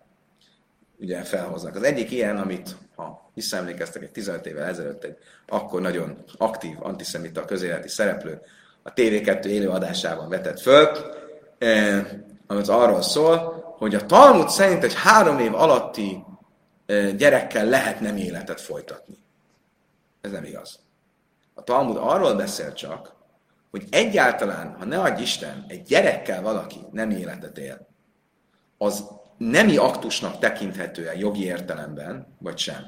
[0.99, 1.75] ugye felhoznak.
[1.75, 5.17] Az egyik ilyen, amit, ha visszaemlékeztek egy 15 évvel ezelőtt, egy
[5.47, 8.41] akkor nagyon aktív antiszemita közéleti szereplő
[8.83, 10.87] a TV2 élő adásában vetett föl,
[11.57, 12.07] eh,
[12.47, 13.37] az arról szól,
[13.77, 16.23] hogy a Talmud szerint egy három év alatti
[16.85, 19.17] eh, gyerekkel lehet nem életet folytatni.
[20.21, 20.79] Ez nem igaz.
[21.53, 23.15] A Talmud arról beszél csak,
[23.71, 27.87] hogy egyáltalán, ha ne adj Isten, egy gyerekkel valaki nem életet él,
[28.77, 29.03] az
[29.37, 32.83] nemi aktusnak tekinthető-e jogi értelemben, vagy sem.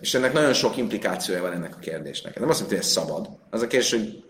[0.00, 2.38] És ennek nagyon sok implikációja van ennek a kérdésnek.
[2.38, 3.28] Nem azt mondja, hogy ez szabad.
[3.50, 4.24] Az a kérdés, hogy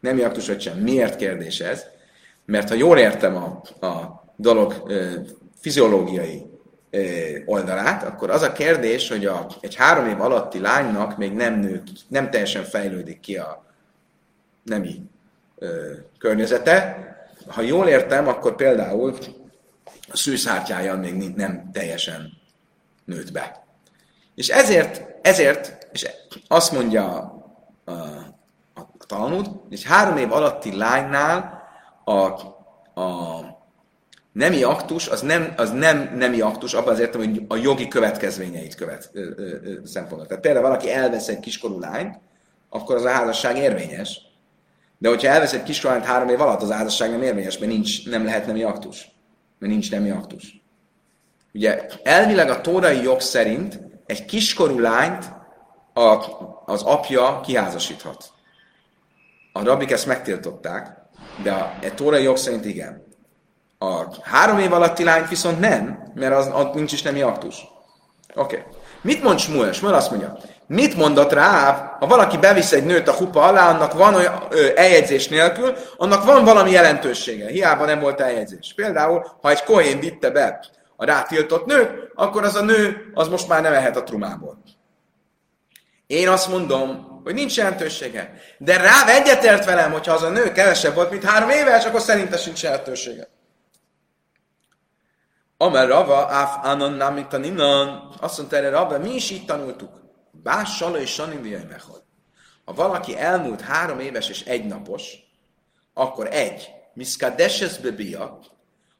[0.00, 0.78] nemi aktus vagy sem.
[0.78, 1.84] Miért kérdés ez?
[2.44, 4.92] Mert ha jól értem a, a dolog
[5.60, 6.46] fiziológiai
[7.44, 11.82] oldalát, akkor az a kérdés, hogy a, egy három év alatti lánynak még nem nő,
[12.08, 13.71] nem teljesen fejlődik ki a
[14.62, 15.02] nemi
[15.58, 17.06] ö, környezete.
[17.46, 19.16] Ha jól értem, akkor például
[20.10, 22.32] a szűszártyája még nem teljesen
[23.04, 23.64] nőtt be.
[24.34, 26.10] És ezért, ezért és
[26.48, 27.44] azt mondja a,
[27.84, 27.92] a,
[28.74, 31.62] a Talmud, hogy három év alatti lánynál
[32.04, 32.14] a,
[33.00, 33.40] a
[34.32, 38.74] nemi aktus, az nem, az nem nemi aktus, abban az értem, hogy a jogi következményeit
[38.74, 39.10] követ
[39.84, 40.26] szempontból.
[40.26, 42.20] Tehát például valaki elvesz egy kiskorú lányt,
[42.68, 44.20] akkor az a házasság érvényes,
[45.02, 48.24] de hogyha elvesz egy kislányt három év alatt, az házasság nem érvényes, mert nincs, nem
[48.24, 49.10] lehet nemi aktus.
[49.58, 50.62] Mert nincs nemi aktus.
[51.54, 55.32] Ugye elvileg a tórai jog szerint egy kiskorú lányt
[55.92, 56.24] a,
[56.64, 58.30] az apja kiházasíthat.
[59.52, 60.96] A rabik ezt megtiltották,
[61.42, 63.04] de a, a tórai jog szerint igen.
[63.78, 67.64] A három év alatti lányt viszont nem, mert az, az nincs is nemi aktus.
[68.34, 68.56] Oké.
[68.56, 68.72] Okay.
[69.00, 69.72] Mit mond Smuel?
[69.72, 70.38] Smuel azt mondja,
[70.72, 74.68] Mit mondott rá, ha valaki bevisz egy nőt a hupa alá, annak van olyan ö,
[74.76, 78.72] eljegyzés nélkül, annak van valami jelentősége, hiába nem volt eljegyzés.
[78.76, 80.64] Például, ha egy kohén vitte be
[80.96, 84.62] a rátiltott nőt, akkor az a nő, az most már nem ehet a trumából.
[86.06, 88.34] Én azt mondom, hogy nincs jelentősége.
[88.58, 92.38] De rá egyetért velem, hogyha az a nő kevesebb volt, mint három éves, akkor szerintem
[92.38, 93.28] sincs jelentősége.
[95.56, 100.01] Amer Rava, áf anon namitaninnan, azt mondta erre Rava, mi is így tanultuk.
[100.42, 102.02] Bás Sala és Sanin Mechod.
[102.64, 105.16] Ha valaki elmúlt három éves és egy napos,
[105.94, 108.38] akkor egy, Miszkadeses bebia,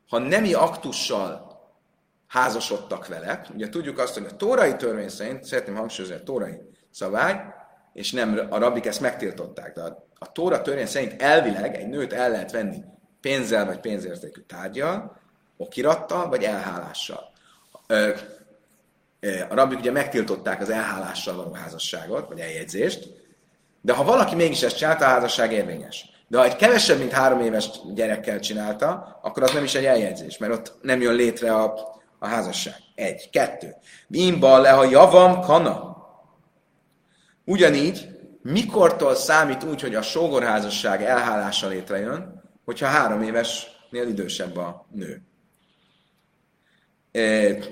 [0.08, 1.60] ha nemi aktussal
[2.26, 7.44] házasodtak vele, ugye tudjuk azt, hogy a tórai törvény szerint, szeretném hangsúlyozni a tórai szabály,
[7.92, 12.12] és nem a rabik ezt megtiltották, de a, a tóra törvény szerint elvileg egy nőt
[12.12, 12.84] el lehet venni
[13.20, 15.20] pénzzel vagy pénzértékű tárgyal,
[15.56, 17.32] okirattal vagy elhálással.
[19.48, 23.08] A rabbik ugye megtiltották az elhálással való házasságot, vagy eljegyzést,
[23.80, 26.10] de ha valaki mégis ezt csinálta, a házasság érvényes.
[26.28, 30.38] De ha egy kevesebb, mint három éves gyerekkel csinálta, akkor az nem is egy eljegyzés,
[30.38, 31.74] mert ott nem jön létre a,
[32.18, 32.74] a házasság.
[32.94, 33.30] Egy.
[33.30, 33.74] Kettő.
[34.08, 35.96] Bimba le, ha javam kana.
[37.44, 38.08] Ugyanígy,
[38.42, 45.22] mikortól számít úgy, hogy a sógorházasság elhálása létrejön, hogyha három évesnél idősebb a nő.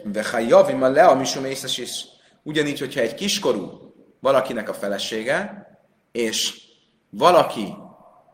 [0.04, 2.06] Vehajavim a lea misum is.
[2.42, 5.66] Ugyanígy, hogyha egy kiskorú valakinek a felesége,
[6.12, 6.62] és
[7.10, 7.74] valaki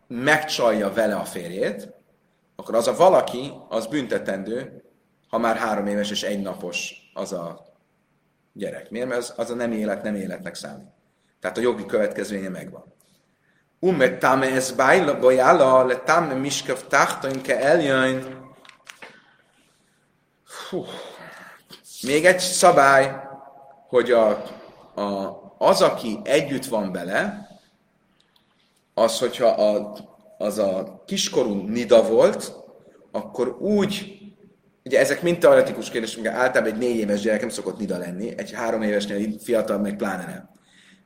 [0.09, 1.95] megcsalja vele a férjét,
[2.57, 4.85] akkor az a valaki, az büntetendő,
[5.29, 7.65] ha már három éves és egy napos az a
[8.53, 8.91] gyerek.
[8.91, 9.09] Miért?
[9.09, 10.87] Mert az, az a nem élet, nem életnek számít.
[11.41, 12.95] Tehát a jogi következménye megvan.
[13.79, 18.46] Umet tame ez bajla, bajala, le tame miskav tachtoinke eljön,
[20.71, 20.85] Hú.
[22.03, 23.17] Még egy szabály,
[23.89, 24.29] hogy a,
[24.95, 27.49] a, az, aki együtt van bele,
[28.95, 29.97] az, hogyha a,
[30.39, 32.53] az a kiskorú nida volt,
[33.13, 34.19] akkor úgy,
[34.85, 38.39] ugye ezek mind teoretikus kérdések, mert általában egy négy éves gyerek nem szokott nida lenni,
[38.39, 40.51] egy három évesnél fiatal meg pláne nem.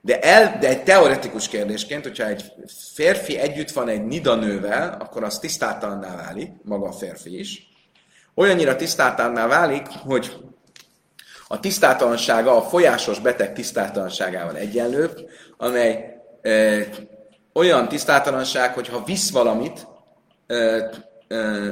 [0.01, 2.53] De, el, de egy teoretikus kérdésként, hogyha egy
[2.95, 7.70] férfi együtt van egy nida nővel, akkor az tisztátalanná válik, maga a férfi is
[8.35, 10.37] olyannyira tisztátalanná válik, hogy
[11.49, 15.11] a tisztátalansága a folyásos beteg tisztátalanságával egyenlő,
[15.57, 16.87] amely e,
[17.53, 19.87] olyan tisztátalanság, hogy ha visz valamit,
[20.47, 20.91] e, e,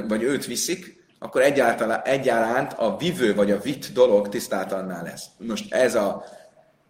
[0.07, 5.25] vagy őt viszik, akkor egyáltalán, egyaránt a vivő vagy a vitt dolog tisztátalanná lesz.
[5.37, 6.23] Most ez a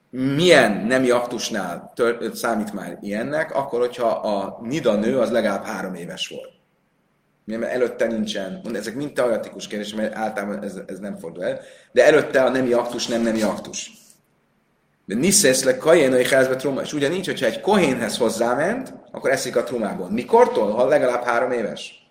[0.09, 5.93] milyen nemi aktusnál tör, számít már ilyennek, akkor, hogyha a nida nő az legalább három
[5.93, 6.58] éves volt
[7.57, 11.59] mert előtte nincsen, ezek mind teoretikus kérdések, mert általában ez, ez nem fordul el,
[11.91, 13.91] de előtte a nemi aktus nem nemi aktus.
[15.05, 19.63] De niszesz le kajenai házba truma, és ugyanígy, hogyha egy kohénhez hozzáment, akkor eszik a
[19.63, 20.09] trumából.
[20.09, 20.71] Mikortól?
[20.71, 22.09] Ha legalább három éves.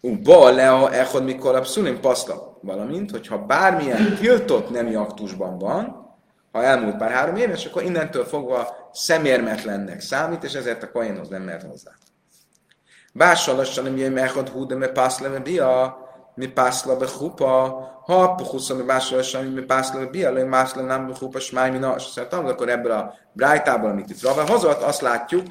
[0.00, 2.58] Ba le a echod mikor a pszulim paszla.
[2.62, 6.08] Valamint, hogyha bármilyen tiltott nemi aktusban van,
[6.52, 11.42] ha elmúlt pár három éves, akkor innentől fogva szemérmetlennek számít, és ezért a kohénhoz nem
[11.42, 11.90] mehet hozzá.
[13.12, 15.98] Nem jön mechad hú, de me pászle me bia,
[16.34, 21.06] mi pászla be chupa, ha puhusza mi bással mi pászla be bia, le mászla nem
[21.06, 25.00] be chupa, smáj mi na, és akkor ebből a brájtából, amit itt Rava hozott, azt
[25.00, 25.46] látjuk,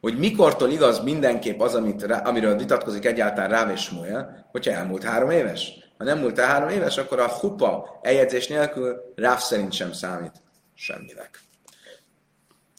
[0.00, 5.30] hogy mikortól igaz mindenképp az, amit, amiről vitatkozik egyáltalán Ráv és Smuel, hogyha elmúlt három
[5.30, 5.72] éves.
[5.98, 10.42] Ha nem múlt el három éves, akkor a hupa eljegyzés nélkül Ráv szerint sem számít
[10.74, 11.40] semminek.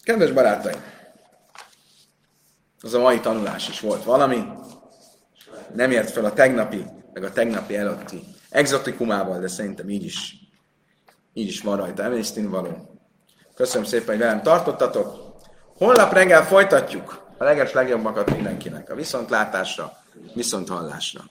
[0.03, 0.98] Kedves barátaim!
[2.81, 4.43] Az a mai tanulás is volt valami.
[5.73, 10.35] Nem ért fel a tegnapi, meg a tegnapi előtti exotikumával, de szerintem így is,
[11.33, 12.99] így is van rajta emésztén való.
[13.55, 15.37] Köszönöm szépen, hogy velem tartottatok.
[15.77, 18.89] Holnap reggel folytatjuk a leges legjobbakat mindenkinek.
[18.89, 19.91] A viszontlátásra,
[20.33, 21.21] viszont hallásra.